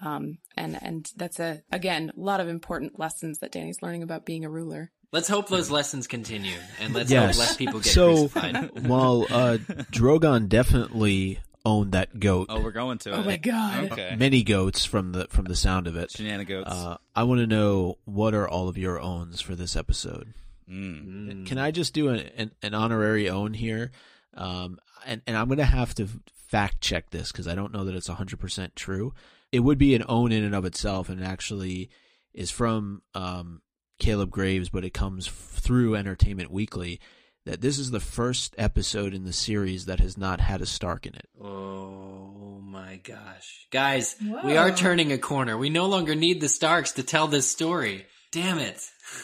[0.00, 4.24] Um, and and that's a again a lot of important lessons that Dany's learning about
[4.24, 4.92] being a ruler.
[5.12, 7.36] let's hope those lessons continue, and let's Yes.
[7.36, 8.86] hope less people get so crucified.
[8.88, 9.58] while uh,
[9.92, 13.26] Drogon definitely owned that goat, Oh, we're going to Oh it.
[13.26, 13.92] my God.
[13.92, 14.16] Okay.
[14.18, 16.12] many goats from the from the sound of it.
[16.12, 16.66] Shenanigans.
[16.66, 20.32] Uh, I want to know what are all of your owns for this episode.
[20.70, 21.46] Mm.
[21.46, 23.90] Can I just do an an, an honorary own here?
[24.34, 27.84] Um, and and I'm going to have to fact check this because I don't know
[27.84, 29.14] that it's 100 percent true.
[29.52, 31.88] It would be an own in and of itself, and it actually
[32.34, 33.62] is from um,
[33.98, 37.00] Caleb Graves, but it comes f- through Entertainment Weekly.
[37.46, 41.06] that this is the first episode in the series that has not had a Stark
[41.06, 41.28] in it.
[41.42, 43.66] Oh my gosh.
[43.70, 45.56] Guys, we are turning a corner.
[45.56, 48.06] We no longer need the Starks to tell this story.
[48.30, 48.78] Damn it.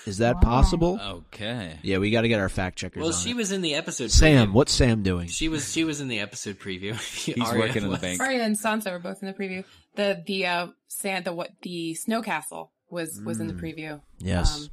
[0.06, 0.40] Is that Wow.
[0.40, 0.98] possible?
[1.02, 1.78] Okay.
[1.82, 3.00] Yeah, we got to get our fact checkers.
[3.02, 3.36] Well, on she it.
[3.36, 4.48] was in the episode Sam.
[4.48, 4.52] preview.
[4.54, 5.28] What's Sam doing?
[5.28, 6.94] She was she was in the episode preview.
[7.24, 8.20] He's working in the bank.
[8.20, 9.64] Arya and Sansa were both in the preview.
[9.96, 13.60] The the uh sand the what the snow castle was was in the Mm.
[13.60, 14.00] preview.
[14.20, 14.56] Yes.
[14.62, 14.68] Um,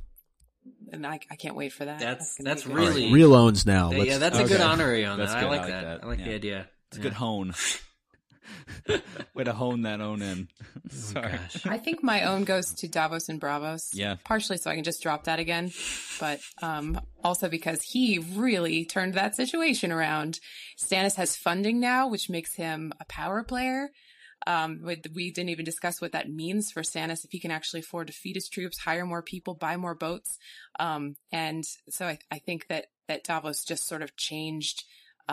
[0.94, 2.00] and I, I can't wait for that.
[2.00, 2.80] That's gonna that's be good.
[2.80, 3.92] All right, really real owns now.
[3.92, 5.44] Yeah, Let's- yeah, that's a good honorary on That's that.
[5.44, 5.82] I like I like that.
[5.84, 6.04] that.
[6.04, 6.26] I like Yeah.
[6.26, 6.68] the idea.
[6.90, 7.54] It's a good hone.
[9.34, 10.48] Way to hone that own in.
[10.90, 11.34] Sorry.
[11.34, 11.66] Oh, gosh.
[11.68, 13.90] I think my own goes to Davos and Braavos.
[13.94, 14.16] Yeah.
[14.24, 15.72] Partially so I can just drop that again,
[16.20, 20.40] but um, also because he really turned that situation around.
[20.78, 23.90] Stannis has funding now, which makes him a power player.
[24.48, 27.82] Um, with- we didn't even discuss what that means for Stannis if he can actually
[27.82, 30.40] afford to feed his troops, hire more people, buy more boats.
[30.80, 34.84] Um, and so I, I think that that Davos just sort of changed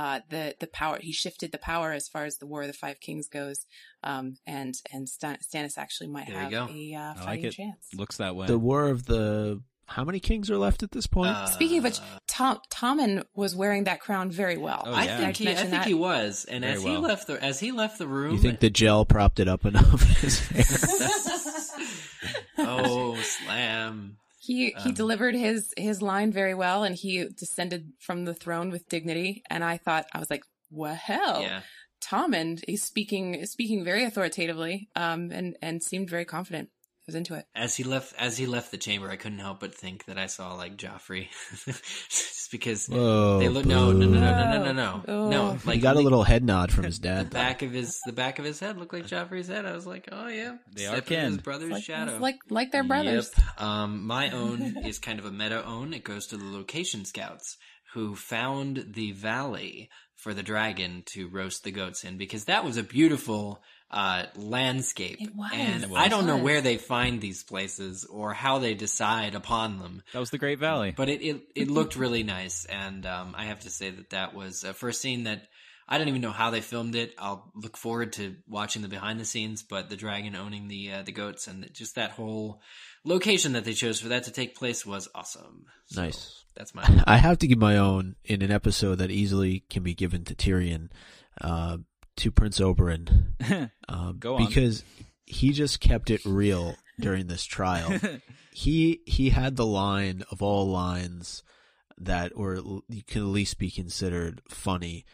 [0.01, 0.99] uh, the the power.
[1.01, 3.67] He shifted the power as far as the War of the Five Kings goes,
[4.05, 7.53] um, and and Stan- Stannis actually might There have a uh, I like fighting it.
[7.53, 7.89] chance.
[7.95, 8.47] Looks that way.
[8.47, 9.61] the War of the.
[9.91, 11.31] How many kings are left at this point?
[11.31, 14.83] Uh, Speaking of which, Tom Tommen was wearing that crown very well.
[14.85, 15.17] Oh, I yeah.
[15.17, 15.87] think he, I think that.
[15.87, 16.93] he was, and Very as well.
[16.97, 19.65] he left the as he left the room, you think the gel propped it up
[19.65, 20.03] enough?
[20.21, 20.65] his hair?
[22.59, 24.19] oh slam!
[24.49, 28.71] He he Um, delivered his his line very well, and he descended from the throne
[28.71, 29.43] with dignity.
[29.51, 31.61] And I thought I was like, well, hell, Yeah,
[32.01, 36.71] Tommen is speaking speaking very authoritatively, um, and and seemed very confident.
[37.09, 37.47] I was into it.
[37.55, 40.27] as he left as he left the chamber, I couldn't help but think that I
[40.27, 41.29] saw like Joffrey,
[42.11, 43.39] just because Whoa!
[43.39, 43.65] they look.
[43.65, 45.31] No, no, no, no, no, no, no, no, Oh.
[45.31, 45.73] no.
[45.73, 47.31] he got a little head nod from his dad.
[47.31, 47.39] though.
[47.39, 49.65] back of his the back of his head looked like Joffrey's head.
[49.65, 52.19] I was like, oh yeah, They are Stepping his brother's Like, shadow.
[52.19, 53.31] like like their brothers.
[53.39, 53.63] Yep.
[53.63, 55.95] Um, my own is kind of a meta own.
[55.95, 57.57] It goes to the location scouts
[57.95, 62.77] who found the valley for the dragon to roast the goats in because that was
[62.77, 65.19] a beautiful uh, landscape.
[65.21, 65.51] It was.
[65.55, 69.79] And It I don't know where they find these places or how they decide upon
[69.79, 70.03] them.
[70.13, 70.93] that was the Great Valley.
[70.97, 72.65] But it, it, it looked really nice.
[72.67, 75.49] And um, I have to say that that was a first scene that
[75.89, 77.15] I don't even know how they filmed it.
[77.19, 81.03] I'll look forward to watching the behind the scenes, but the dragon owning the uh,
[81.03, 82.61] the goats and just that whole
[83.05, 85.65] location that they chose for that to take place was awesome.
[85.87, 86.45] So Nice.
[86.55, 89.95] That's my I have to give my own in an episode that easily can be
[89.95, 90.91] given to Tyrion,
[91.41, 91.79] uh,
[92.19, 94.47] to Prince Oberyn, uh, Go on.
[94.47, 94.85] because
[95.27, 97.99] he just kept it real during this trial.
[98.53, 101.43] he he had the line of all lines
[101.97, 102.57] that, or
[102.89, 105.05] you can at least be considered funny.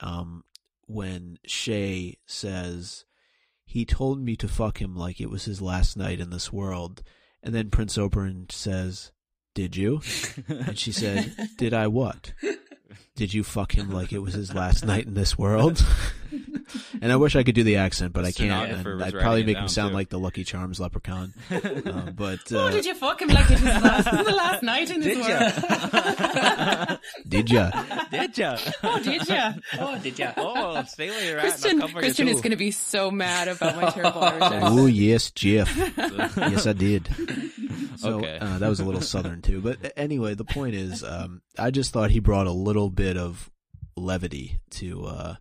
[0.00, 0.44] Um,
[0.86, 3.04] when Shae says
[3.64, 7.02] he told me to fuck him like it was his last night in this world,
[7.42, 9.12] and then Prince Oberyn says,
[9.54, 10.00] "Did you?"
[10.48, 12.34] And she said, "Did I what?
[13.14, 15.84] Did you fuck him like it was his last night in this world?"
[17.00, 18.70] and I wish I could do the accent, but I can't.
[18.72, 19.94] And I'd writing probably make him sound too.
[19.94, 21.34] like the Lucky Charms leprechaun.
[21.92, 24.90] Uh, but oh, uh, did you fuck him like it was last, the last night
[24.90, 26.98] in this Did world?
[27.28, 27.70] did ya?
[28.10, 28.56] Did ya?
[28.82, 29.36] oh, did you?
[29.78, 30.32] Oh, did ya?
[30.36, 31.40] Oh, stay where you're.
[31.40, 34.42] Christian, I'll cover you Christian is going to be so mad about my terrible Irish
[34.42, 34.64] accent.
[34.64, 35.76] Oh yes, Jeff.
[35.76, 37.08] yes, I did.
[37.96, 38.38] So Okay.
[38.38, 39.60] uh, that was a little southern too.
[39.60, 43.50] But anyway, the point is, um, I just thought he brought a little bit of
[43.96, 45.34] levity to uh,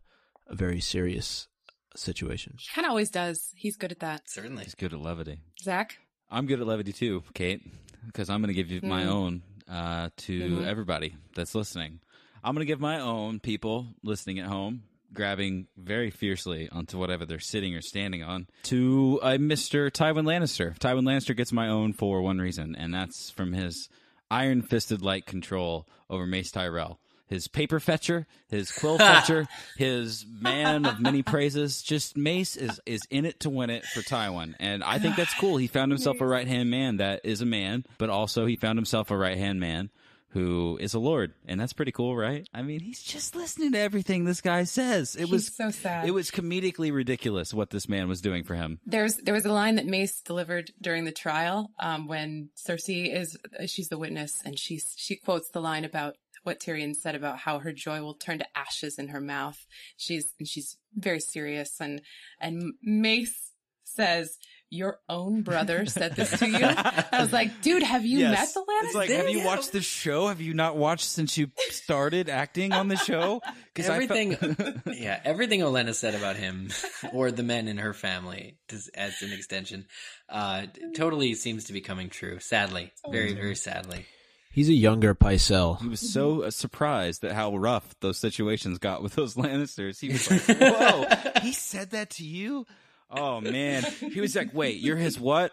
[0.51, 1.47] a very serious
[1.95, 2.55] situation.
[2.59, 3.51] He kind of always does.
[3.55, 4.29] He's good at that.
[4.29, 4.63] Certainly.
[4.65, 5.39] He's good at levity.
[5.61, 5.97] Zach?
[6.29, 7.61] I'm good at levity too, Kate,
[8.05, 9.07] because I'm going to give you my Mm.
[9.07, 10.65] own uh, to Mhm.
[10.65, 11.99] everybody that's listening.
[12.43, 14.83] I'm going to give my own people listening at home,
[15.13, 19.89] grabbing very fiercely onto whatever they're sitting or standing on, to a Mr.
[19.91, 20.77] Tywin Lannister.
[20.79, 23.87] Tywin Lannister gets my own for one reason, and that's from his
[24.29, 26.99] iron fisted like control over Mace Tyrell.
[27.31, 31.81] His paper fetcher, his quill fetcher, his man of many praises.
[31.81, 35.33] Just Mace is is in it to win it for Tywin, and I think that's
[35.39, 35.55] cool.
[35.55, 38.77] He found himself a right hand man that is a man, but also he found
[38.77, 39.89] himself a right hand man
[40.31, 42.47] who is a lord, and that's pretty cool, right?
[42.53, 45.15] I mean, he's just listening to everything this guy says.
[45.15, 46.07] It He's was so sad.
[46.07, 48.79] it was comedically ridiculous what this man was doing for him.
[48.85, 53.37] There's there was a line that Mace delivered during the trial um, when Cersei is
[53.67, 57.59] she's the witness and she she quotes the line about what Tyrion said about how
[57.59, 59.65] her joy will turn to ashes in her mouth.
[59.97, 62.01] She's and she's very serious and
[62.39, 63.51] and Mace
[63.83, 64.37] says
[64.73, 66.59] your own brother said this to you.
[66.63, 68.31] I was like, dude, have you Yes.
[68.39, 68.85] met the Lannisters?
[68.85, 70.29] It's like, have you watched the show?
[70.29, 73.41] Have you not watched since you started acting on the show?
[73.45, 76.69] I felt- Everything, yeah, everything Olenna said about him
[77.13, 79.87] or the men in her family, just as an extension,
[80.29, 82.39] uh, totally seems to be coming true.
[82.39, 84.05] Sadly, very, very sadly.
[84.51, 85.81] He's a younger Pycelle.
[85.81, 89.99] He was so uh, surprised at how rough those situations got with those Lannisters.
[89.99, 91.05] He was like, "Whoa,
[91.41, 92.65] he said that to you?
[93.09, 95.51] Oh man!" He was like, "Wait, you're his what?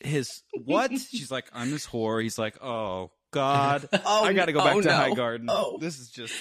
[0.00, 4.52] His what?" She's like, "I'm his whore." He's like, "Oh God, oh, I got to
[4.52, 4.94] go back oh, to no.
[4.94, 5.46] Highgarden.
[5.48, 5.78] Oh.
[5.80, 6.34] This is just."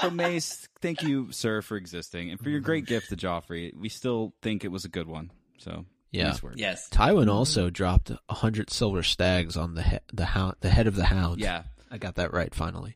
[0.00, 3.74] So Mace, thank you, sir, for existing and for your great gift to Joffrey.
[3.74, 5.30] We still think it was a good one.
[5.56, 6.28] So Yeah.
[6.28, 6.40] nice.
[6.56, 6.88] Yes.
[6.90, 10.96] Tywin also dropped a hundred silver stags on the he- the hound, the head of
[10.96, 11.40] the hound.
[11.40, 12.94] Yeah, I got that right finally.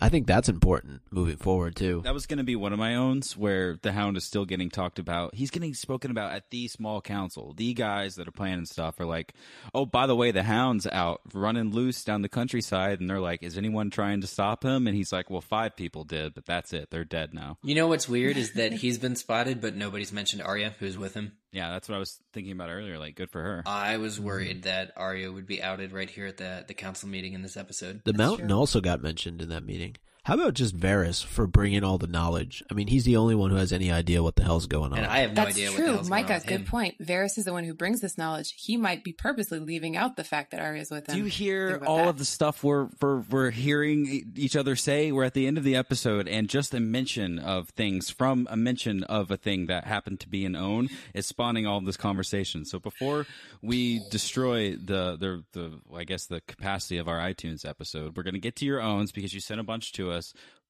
[0.00, 2.00] I think that's important moving forward too.
[2.04, 4.70] That was going to be one of my owns where the Hound is still getting
[4.70, 5.34] talked about.
[5.34, 7.52] He's getting spoken about at the small council.
[7.54, 9.34] The guys that are planning stuff are like,
[9.74, 13.00] oh, by the way, the Hound's out running loose down the countryside.
[13.00, 14.86] And they're like, is anyone trying to stop him?
[14.86, 16.88] And he's like, well, five people did, but that's it.
[16.90, 17.58] They're dead now.
[17.62, 21.12] You know what's weird is that he's been spotted, but nobody's mentioned Arya, who's with
[21.12, 21.32] him.
[21.52, 22.98] Yeah, that's what I was thinking about earlier.
[22.98, 23.62] Like, good for her.
[23.66, 27.34] I was worried that Arya would be outed right here at the the council meeting
[27.34, 28.00] in this episode.
[28.04, 29.96] The mountain also got mentioned in that meeting.
[30.24, 32.62] How about just Varys for bringing all the knowledge?
[32.70, 34.98] I mean, he's the only one who has any idea what the hell's going on.
[34.98, 35.92] And I have no That's idea what the true.
[35.94, 36.64] hell's going on Micah, good him.
[36.64, 36.94] point.
[37.04, 38.54] Varys is the one who brings this knowledge.
[38.56, 41.16] He might be purposely leaving out the fact that Arya's with him.
[41.16, 42.08] Do you hear all that.
[42.10, 45.10] of the stuff we're, we're we're hearing each other say?
[45.10, 48.56] We're at the end of the episode, and just a mention of things from a
[48.56, 51.96] mention of a thing that happened to be an own is spawning all of this
[51.96, 52.64] conversation.
[52.64, 53.26] So before
[53.60, 58.34] we destroy the the the I guess the capacity of our iTunes episode, we're going
[58.34, 60.11] to get to your owns because you sent a bunch to us.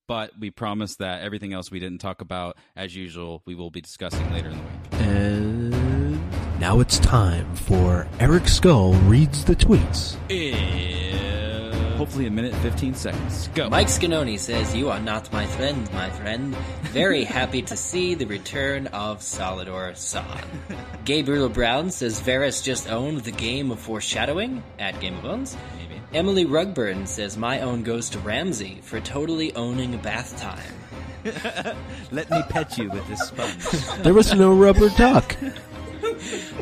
[0.09, 3.80] But we promise that everything else we didn't talk about, as usual, we will be
[3.80, 5.01] discussing later in the week.
[5.01, 10.16] And now it's time for Eric Skull reads the tweets.
[10.28, 11.43] In
[12.03, 13.49] hopefully a minute and fifteen seconds.
[13.55, 13.70] Go.
[13.70, 16.53] Mike Scanoni says, You are not my friend, my friend.
[16.90, 20.45] Very happy to see the return of Salladhor Saan.
[21.05, 25.57] Gabriel Brown says, Varys just owned the game of foreshadowing at Game of Owns.
[26.13, 26.19] Maybe.
[26.19, 30.75] Emily Rugburn says, My own goes to Ramsay for totally owning bath time.
[32.11, 34.03] Let me pet you with this sponge.
[34.03, 35.37] There was no rubber duck.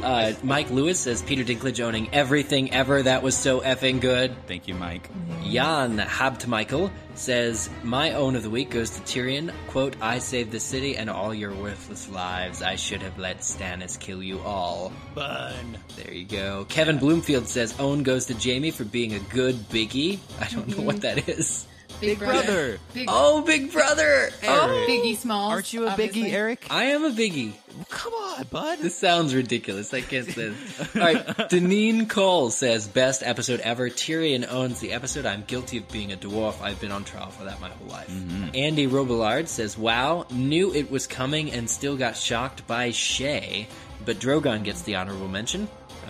[0.02, 3.02] Uh, Mike Lewis says, Peter Dinklage owning everything ever.
[3.02, 4.34] That was so effing good.
[4.46, 5.08] Thank you, Mike.
[5.44, 9.52] Jan Habtmichael says, My own of the week goes to Tyrion.
[9.68, 12.62] Quote, I saved the city and all your worthless lives.
[12.62, 14.92] I should have let Stannis kill you all.
[15.14, 15.78] Fun.
[15.96, 16.66] There you go.
[16.68, 20.18] Kevin Bloomfield says, Own goes to Jaime for being a good biggie.
[20.40, 21.66] I don't know what that is.
[22.00, 22.78] Big brother.
[22.94, 24.30] Big, Oh, Big Brother!
[24.44, 25.52] oh, Biggie Smalls.
[25.52, 26.22] Aren't you a obviously.
[26.22, 26.66] biggie, Eric?
[26.70, 27.52] I am a biggie.
[27.88, 28.78] Come on, bud.
[28.80, 29.92] This sounds ridiculous.
[29.94, 30.96] I can't say this.
[30.96, 31.26] All right.
[31.26, 33.88] Deneen Cole says, best episode ever.
[33.90, 35.26] Tyrion owns the episode.
[35.26, 36.60] I'm guilty of being a dwarf.
[36.62, 38.08] I've been on trial for that my whole life.
[38.08, 38.48] Mm-hmm.
[38.54, 43.66] Andy Robillard says, wow, knew it was coming and still got shocked by Shae,
[44.04, 45.68] but Drogon gets the honorable mention.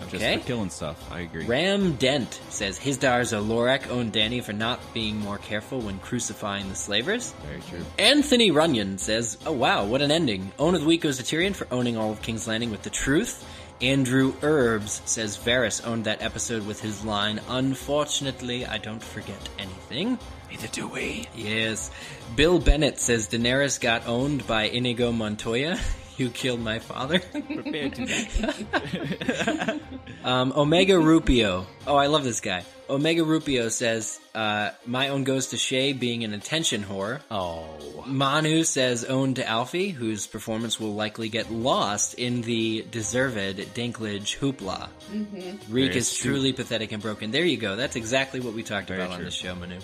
[0.09, 0.37] Just Okay.
[0.37, 0.97] for killing stuff.
[1.11, 1.45] I agree.
[1.45, 6.67] Ram Dent says, Hizdahr zo Loraq owned Dany for not being more careful when crucifying
[6.69, 7.33] the slavers.
[7.47, 7.85] Very true.
[7.97, 10.51] Anthony Runyon says, "Oh wow, what an ending!
[10.59, 12.89] Own of the week goes to Tyrion for owning all of King's Landing with the
[12.89, 13.45] truth."
[13.81, 20.19] Andrew Herbs says Varys owned that episode with his line, "Unfortunately, I don't forget anything."
[20.51, 21.27] Neither do we.
[21.35, 21.89] Yes.
[22.35, 25.79] Bill Bennett says Daenerys got owned by Inigo Montoya.
[26.21, 27.17] You killed my father.
[27.17, 29.79] Prepared to die.
[30.23, 31.65] Um, Omega Rupio.
[31.87, 32.63] Oh, I love this guy.
[32.89, 37.21] Omega Rupio says, uh, my own goes to Shae being an attention whore.
[37.31, 38.03] Oh.
[38.05, 44.37] Manu says own to Alfie, whose performance will likely get lost in the deserved Dinklage
[44.37, 44.89] hoopla.
[45.11, 45.73] Mm-hmm.
[45.73, 46.31] Reek Very is astute.
[46.31, 47.31] truly pathetic and broken.
[47.31, 47.75] There you go.
[47.75, 49.79] That's exactly what we talked Very about on the show, Manu.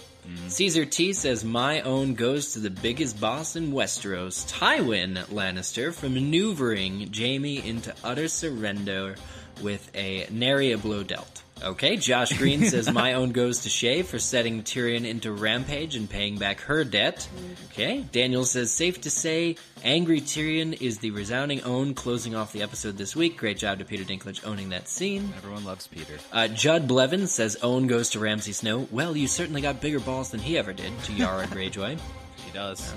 [0.50, 6.10] Caesar T says my own goes to the biggest boss in Westeros, Tywin Lannister, for
[6.10, 9.16] maneuvering Jaime into utter surrender
[9.62, 11.44] with a nary a blow dealt.
[11.64, 16.10] Okay, Josh Green says my own goes to Shae for setting Tyrion into rampage and
[16.10, 17.28] paying back her debt.
[17.72, 22.62] Okay, Daniel says safe to say angry Tyrion is the resounding own closing off the
[22.62, 23.38] episode this week.
[23.38, 25.34] Great job to Peter Dinklage owning that scene.
[25.38, 26.14] Everyone loves Peter.
[26.32, 28.88] Uh, Judd Blevins says own goes to Ramsay Snow.
[28.92, 32.00] Well, you certainly got bigger balls than he ever did to Yara Greyjoy.
[32.46, 32.94] He does.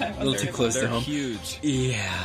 [0.00, 1.02] A little too close to home.
[1.02, 1.58] huge.
[1.62, 2.22] Yeah.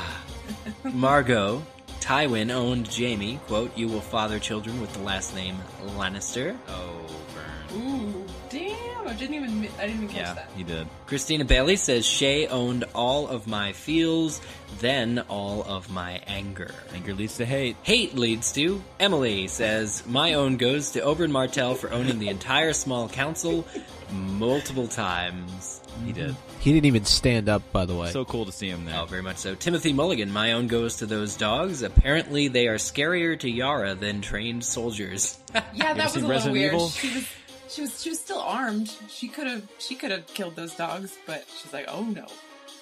[0.83, 1.63] Margot,
[1.99, 3.39] Tywin owned Jaime.
[3.47, 5.57] Quote, you will father children with the last name
[5.97, 6.55] Lannister.
[6.67, 7.01] Oh,
[7.33, 7.81] burn.
[7.81, 9.07] Ooh, damn!
[9.07, 9.67] I didn't even.
[9.77, 10.49] I didn't even catch Yeah, that.
[10.55, 10.87] he did.
[11.05, 14.39] Christina Bailey says Shae owned all of my feels,
[14.79, 16.73] then all of my anger.
[16.93, 17.75] Anger leads to hate.
[17.83, 22.73] Hate leads to Emily says my own goes to Oberyn Martell for owning the entire
[22.73, 23.65] small council
[24.11, 25.81] multiple times.
[26.05, 26.29] He did.
[26.29, 26.59] Mm-hmm.
[26.59, 28.11] He didn't even stand up, by the way.
[28.11, 28.99] So cool to see him there.
[28.99, 29.55] Oh, very much so.
[29.55, 31.81] Timothy Mulligan, my own goes to those dogs.
[31.81, 35.37] Apparently, they are scarier to Yara than trained soldiers.
[35.73, 36.73] Yeah, that was a seen little Resident weird.
[36.73, 36.89] Evil?
[36.89, 37.27] She was.
[37.69, 38.95] She was she was still armed.
[39.09, 42.25] She could have she could have killed those dogs, but she's like, oh no,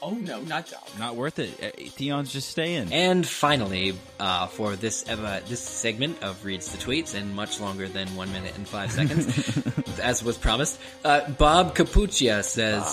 [0.01, 0.99] oh no, not dogs.
[0.99, 1.49] Not worth it.
[1.61, 2.91] Uh, Theon's just staying.
[2.93, 7.87] And finally, uh, for this uh, this segment of reads the tweets and much longer
[7.87, 12.83] than one minute and five seconds, as was promised, uh, Bob Capuccia says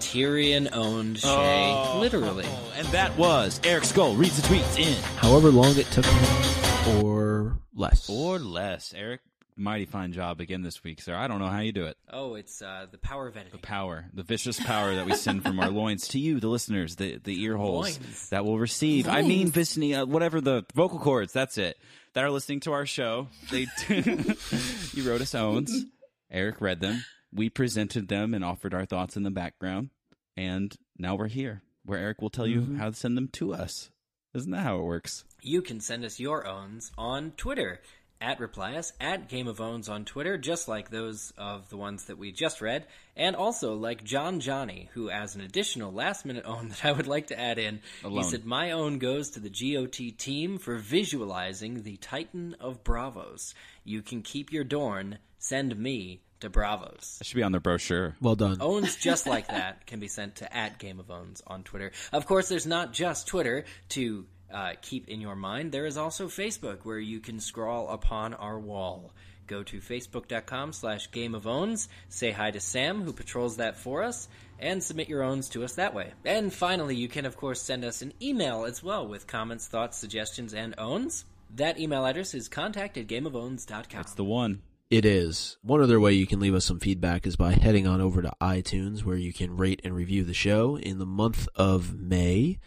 [0.00, 2.46] Tyrion owned Shae literally.
[2.76, 7.58] and that was Eric Skull reads the tweets in However long it took him, or
[7.74, 8.08] less.
[8.10, 8.92] or less.
[8.96, 9.20] Eric,
[9.56, 11.14] mighty fine job again this week, sir.
[11.14, 11.96] I don't know how you do it.
[12.10, 13.60] Oh, it's uh, the power of editing.
[13.60, 16.96] The power, the vicious power that we send from our loins to you, the listeners,
[16.96, 18.28] the the ear holes Loins.
[18.30, 19.08] that will receive.
[19.08, 21.32] I mean, Visney, uh, whatever the vocal cords.
[21.32, 21.78] That's it.
[22.14, 23.28] That are listening to our show.
[23.50, 25.86] They, you wrote us owns.
[26.30, 27.04] Eric read them.
[27.32, 29.90] We presented them and offered our thoughts in the background.
[30.36, 33.90] And now we're here, where Eric will tell you how to send them to us.
[34.34, 35.24] Isn't that how it works?
[35.40, 37.80] You can send us your owns on Twitter
[38.22, 42.04] at reply us at Game of Owns on Twitter, just like those of the ones
[42.04, 46.44] that we just read, and also like John Johnny, who, as an additional last minute
[46.46, 48.22] own that I would like to add in, Alone.
[48.22, 53.54] he said, My own goes to the GOT team for visualizing the Titan of Braavos.
[53.84, 57.18] You can keep your Dorne, send me to Braavos.
[57.18, 58.16] That should be on their brochure.
[58.20, 58.58] Well done.
[58.60, 61.92] Owns just like that can be sent to at Game of Owns on Twitter.
[62.12, 65.72] Of course, there's not just Twitter to uh, keep in your mind.
[65.72, 69.12] There is also Facebook where you can scroll upon our wall.
[69.46, 74.02] Go to facebook.com slash game of owns, say hi to Sam, who patrols that for
[74.02, 74.28] us,
[74.58, 76.12] and submit your owns to us that way.
[76.24, 79.98] And finally, you can, of course, send us an email as well with comments, thoughts,
[79.98, 81.24] suggestions, and owns.
[81.56, 83.86] That email address is contact at gameofowns.com.
[83.92, 84.62] That's the one.
[84.92, 85.56] It is.
[85.62, 88.32] One other way you can leave us some feedback is by heading on over to
[88.40, 90.76] iTunes where you can rate and review the show.
[90.76, 92.58] In the month of May,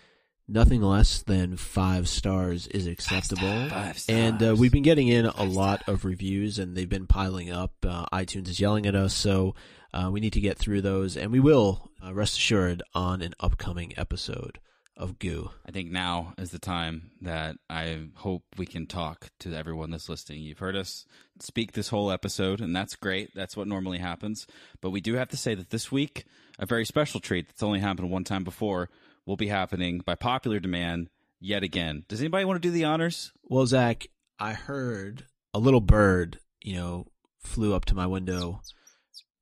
[0.48, 3.70] nothing less than five stars is acceptable.
[3.70, 4.10] Five stars.
[4.10, 7.74] And uh, we've been getting in a lot of reviews and they've been piling up.
[7.84, 9.56] Uh, iTunes is yelling at us, so
[9.94, 11.18] uh, we need to get through those.
[11.18, 14.60] And we will, uh, rest assured, on an upcoming episode
[14.98, 15.50] of Goo.
[15.68, 20.08] I think now is the time that I hope we can talk to everyone that's
[20.08, 20.42] listening.
[20.42, 21.06] You've heard us
[21.40, 23.32] speak this whole episode, and that's great.
[23.36, 24.48] That's what normally happens.
[24.80, 26.24] But we do have to say that this week,
[26.60, 28.90] a very special treat that's only happened one time before
[29.26, 31.10] will be happening by popular demand
[31.40, 32.04] yet again.
[32.08, 33.32] Does anybody want to do the honors?
[33.44, 34.08] Well, Zach,
[34.40, 37.08] I heard a little bird, you know,
[37.40, 38.62] flew up to my window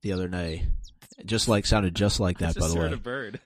[0.01, 0.63] the other night.
[1.25, 2.95] Just like sounded just like that, I by the heard way.
[2.95, 3.39] a bird.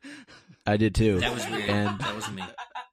[0.65, 1.19] I did too.
[1.19, 1.69] That was weird.
[1.69, 2.43] And that wasn't me.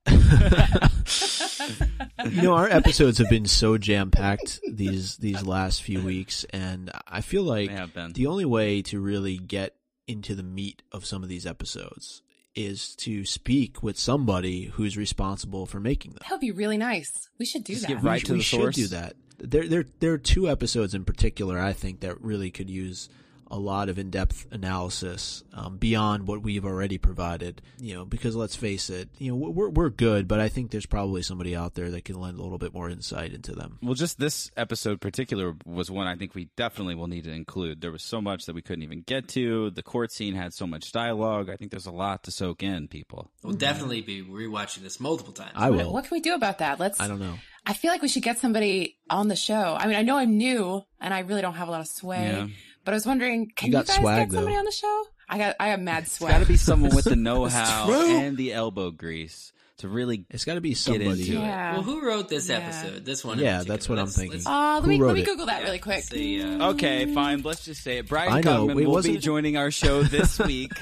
[2.36, 6.90] you know, our episodes have been so jam packed these these last few weeks, and
[7.06, 8.12] I feel like have been.
[8.12, 9.74] the only way to really get
[10.06, 12.22] into the meat of some of these episodes
[12.54, 16.20] is to speak with somebody who's responsible for making them.
[16.22, 17.28] That would be really nice.
[17.38, 17.94] We should do Just that.
[17.94, 18.74] give right we, to we the should source.
[18.76, 19.14] do that.
[19.38, 23.08] There, there, there are two episodes in particular I think that really could use
[23.54, 27.62] a lot of in-depth analysis um, beyond what we've already provided.
[27.78, 30.86] You know, because let's face it, you know, we're we're good, but I think there's
[30.86, 33.78] probably somebody out there that can lend a little bit more insight into them.
[33.80, 37.80] Well, just this episode particular was one I think we definitely will need to include.
[37.80, 39.70] There was so much that we couldn't even get to.
[39.70, 41.48] The court scene had so much dialogue.
[41.48, 43.30] I think there's a lot to soak in, people.
[43.44, 45.52] We'll definitely be rewatching this multiple times.
[45.54, 45.92] I will.
[45.92, 46.80] What can we do about that?
[46.80, 47.00] Let's.
[47.00, 47.34] I don't know.
[47.66, 49.76] I feel like we should get somebody on the show.
[49.78, 52.26] I mean, I know I'm new and I really don't have a lot of sway,
[52.26, 52.48] Yeah.
[52.84, 54.58] But I was wondering, can You you, guys swag, get somebody though.
[54.60, 55.04] on the show?
[55.28, 56.32] I got, I have mad It's swag.
[56.32, 60.26] got to be someone with the know-how and the elbow grease to really.
[60.30, 61.10] It's got to be Get somebody.
[61.10, 61.28] into it.
[61.40, 61.72] yeah.
[61.72, 62.58] Well, who wrote this Yeah.
[62.58, 63.04] episode?
[63.06, 63.38] This one.
[63.38, 63.76] Yeah, particular.
[63.76, 64.38] that's what I'm Let's- thinking.
[64.38, 65.26] let's- Uh, let me let me it?
[65.26, 66.04] Google that yeah, really quick.
[66.04, 67.40] see, uh, Okay, fine.
[67.42, 68.06] Let's just say it.
[68.08, 68.66] Bryan I know.
[68.66, 70.72] Cogman Wait, will wasn't be it- joining our show this week.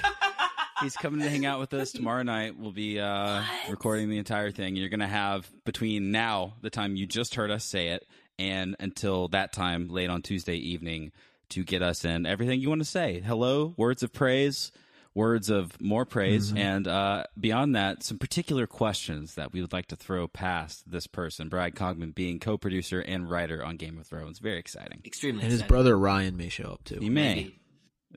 [0.82, 2.58] He's coming to hang out with us tomorrow night.
[2.58, 4.74] We'll be uh, recording the entire thing.
[4.74, 8.04] You're going to have between now, the time you just heard us say it,
[8.36, 11.12] and until that time, late on Tuesday evening,
[11.52, 13.20] to get us in everything you want to say.
[13.24, 14.72] Hello, words of praise,
[15.14, 16.58] words of more praise, Mm-hmm.
[16.58, 21.06] and uh, beyond that, some particular questions that we would like to throw past this
[21.06, 24.38] person, Brad Cogman, being co-producer and writer on Game of Thrones.
[24.38, 25.00] Very exciting.
[25.04, 25.42] extremely.
[25.42, 26.98] And his brother Ryan may show up too.
[27.00, 27.34] He may.
[27.34, 27.58] Maybe.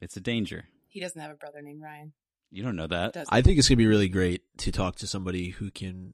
[0.01, 0.65] It's a danger.
[0.87, 2.13] He doesn't have a brother named Ryan.
[2.51, 3.13] You don't know that.
[3.13, 6.13] Does I think it's gonna be really great to talk to somebody who can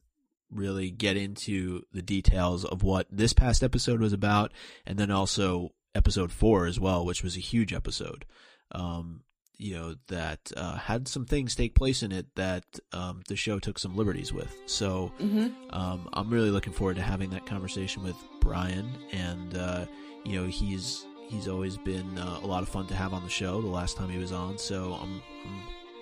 [0.50, 4.52] really get into the details of what this past episode was about,
[4.86, 8.26] and then also episode four as well, which was a huge episode.
[8.72, 9.22] Um,
[9.58, 12.64] you know that uh, had some things take place in it that
[12.94, 14.56] um, the show took some liberties with.
[14.66, 19.86] So hmm um, I'm really looking forward to having that conversation with Bryan, and uh,
[20.26, 23.30] you know he's he's always been uh, a lot of fun to have on the
[23.30, 23.62] show.
[23.62, 25.62] The last time he was on, so I'm, I'm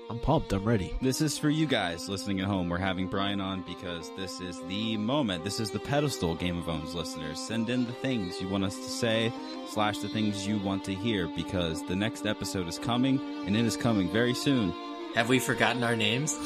[0.09, 0.51] I'm pumped.
[0.53, 0.95] I'm ready.
[1.03, 2.67] This is for you guys listening at home.
[2.67, 5.43] We're having Bryan on because this is the moment.
[5.43, 7.39] This is the pedestal Game of Owns listeners.
[7.39, 9.31] Send in the things you want us to say,
[9.67, 13.65] slash the things you want to hear, because the next episode is coming, and it
[13.65, 14.73] is coming very soon.
[15.13, 16.35] Have we forgotten our names?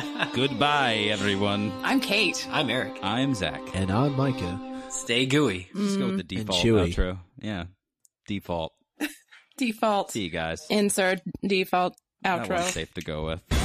[0.32, 1.74] Goodbye, everyone.
[1.82, 2.48] I'm Kate.
[2.50, 2.98] I'm Eric.
[3.02, 3.60] I'm Zach.
[3.74, 4.58] And I'm Micah.
[4.88, 5.68] Stay gooey.
[5.74, 6.46] Let's go with the mm.
[6.46, 6.94] default chewy.
[6.94, 7.18] outro.
[7.42, 7.64] Yeah,
[8.26, 8.72] default.
[9.58, 10.12] Default.
[10.12, 10.64] See you guys.
[10.70, 12.56] Insert default That outro.
[12.56, 13.59] one's safe to go with.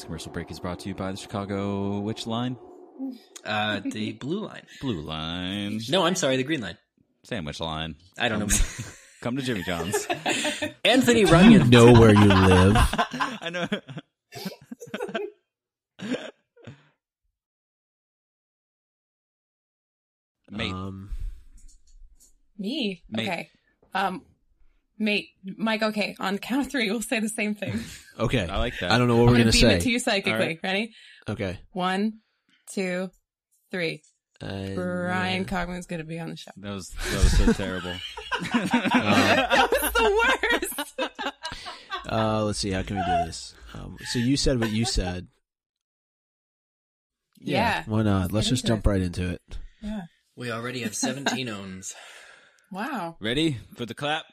[0.00, 2.56] This commercial break is brought to you by the Chicago Which Line?
[3.44, 4.62] Uh, the blue line.
[4.80, 5.78] Blue Line.
[5.90, 6.78] No, I'm sorry, the green line.
[7.24, 7.96] Sandwich Line.
[8.18, 8.46] I don't know.
[9.20, 10.06] Come to Jimmy John's.
[10.86, 11.68] Anthony Runyon.
[11.68, 12.76] Know where you live.
[12.78, 13.68] I know.
[20.50, 21.10] Mate, Um,
[22.58, 23.02] Me.
[23.10, 23.28] Mate.
[23.28, 23.50] Okay.
[23.94, 24.22] Um,
[24.98, 25.82] mate, Mike.
[25.82, 26.16] Okay.
[26.18, 27.80] On count of three, we'll say the same thing.
[28.20, 28.46] Okay.
[28.46, 28.90] I like that.
[28.92, 29.74] I don't know what I'm we're gonna gonna beam say.
[29.76, 30.32] it to you psychically.
[30.32, 30.60] All right.
[30.62, 30.92] Ready?
[31.28, 31.58] Okay.
[31.72, 32.18] One,
[32.72, 33.10] two,
[33.70, 34.02] three.
[34.42, 36.50] And, Bryan uh, Cogman's gonna be on the show.
[36.56, 37.94] That was that was so terrible.
[38.52, 41.12] that was the worst.
[42.10, 42.70] Uh, let's see.
[42.70, 43.54] How can we do this?
[43.74, 45.28] Um, so you said what you said.
[47.38, 47.84] Yeah.
[47.86, 48.32] Why not?
[48.32, 49.42] Let's get just into jump right into it.
[49.80, 50.02] yeah.
[50.34, 51.94] We already have 17 owns.
[52.72, 53.16] Wow.
[53.20, 54.24] Ready for the clap?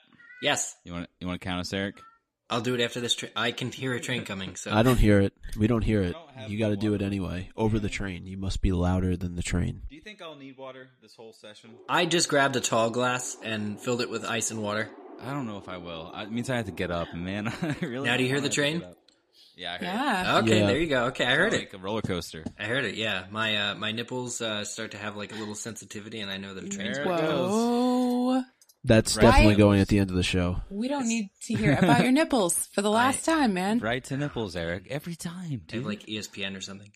[0.41, 1.99] Yes, You want you want to count us, Eric?
[2.49, 3.13] I'll do it after this.
[3.15, 4.55] Tra- I can hear a train coming.
[4.55, 5.33] So I don't hear it.
[5.57, 6.13] We don't hear it.
[6.37, 7.49] don't You got to do it anyway.
[7.57, 8.25] Over the train.
[8.25, 9.81] You must be louder than the train.
[9.89, 11.71] Do you think I'll need water this whole session?
[11.89, 14.89] I just grabbed a tall glass and filled it with ice and water.
[15.21, 16.13] I don't know if I will.
[16.15, 18.07] It means I have to get up, man, I really.
[18.07, 18.79] Now do you hear the train?
[18.79, 18.95] get.
[19.57, 20.37] Yeah, I heard Yeah.
[20.43, 20.67] Okay, Yeah.
[20.67, 21.05] there you go.
[21.05, 21.55] Okay, I heard it.
[21.55, 21.59] it.
[21.61, 22.43] Like a roller coaster.
[22.59, 22.93] I heard it.
[22.93, 26.37] Yeah, my uh, my nipples uh, start to have like a little sensitivity, and I
[26.37, 28.43] know that a train's There it about to- goes.
[28.83, 28.87] Whoa.
[28.95, 29.23] That's Right.
[29.23, 30.61] definitely going at the end of the show.
[30.69, 33.79] We don't need to hear about your nipples for the last time, man.
[33.79, 34.87] Right to nipples, Eric.
[34.89, 36.91] Every time, I have like ESPN or something.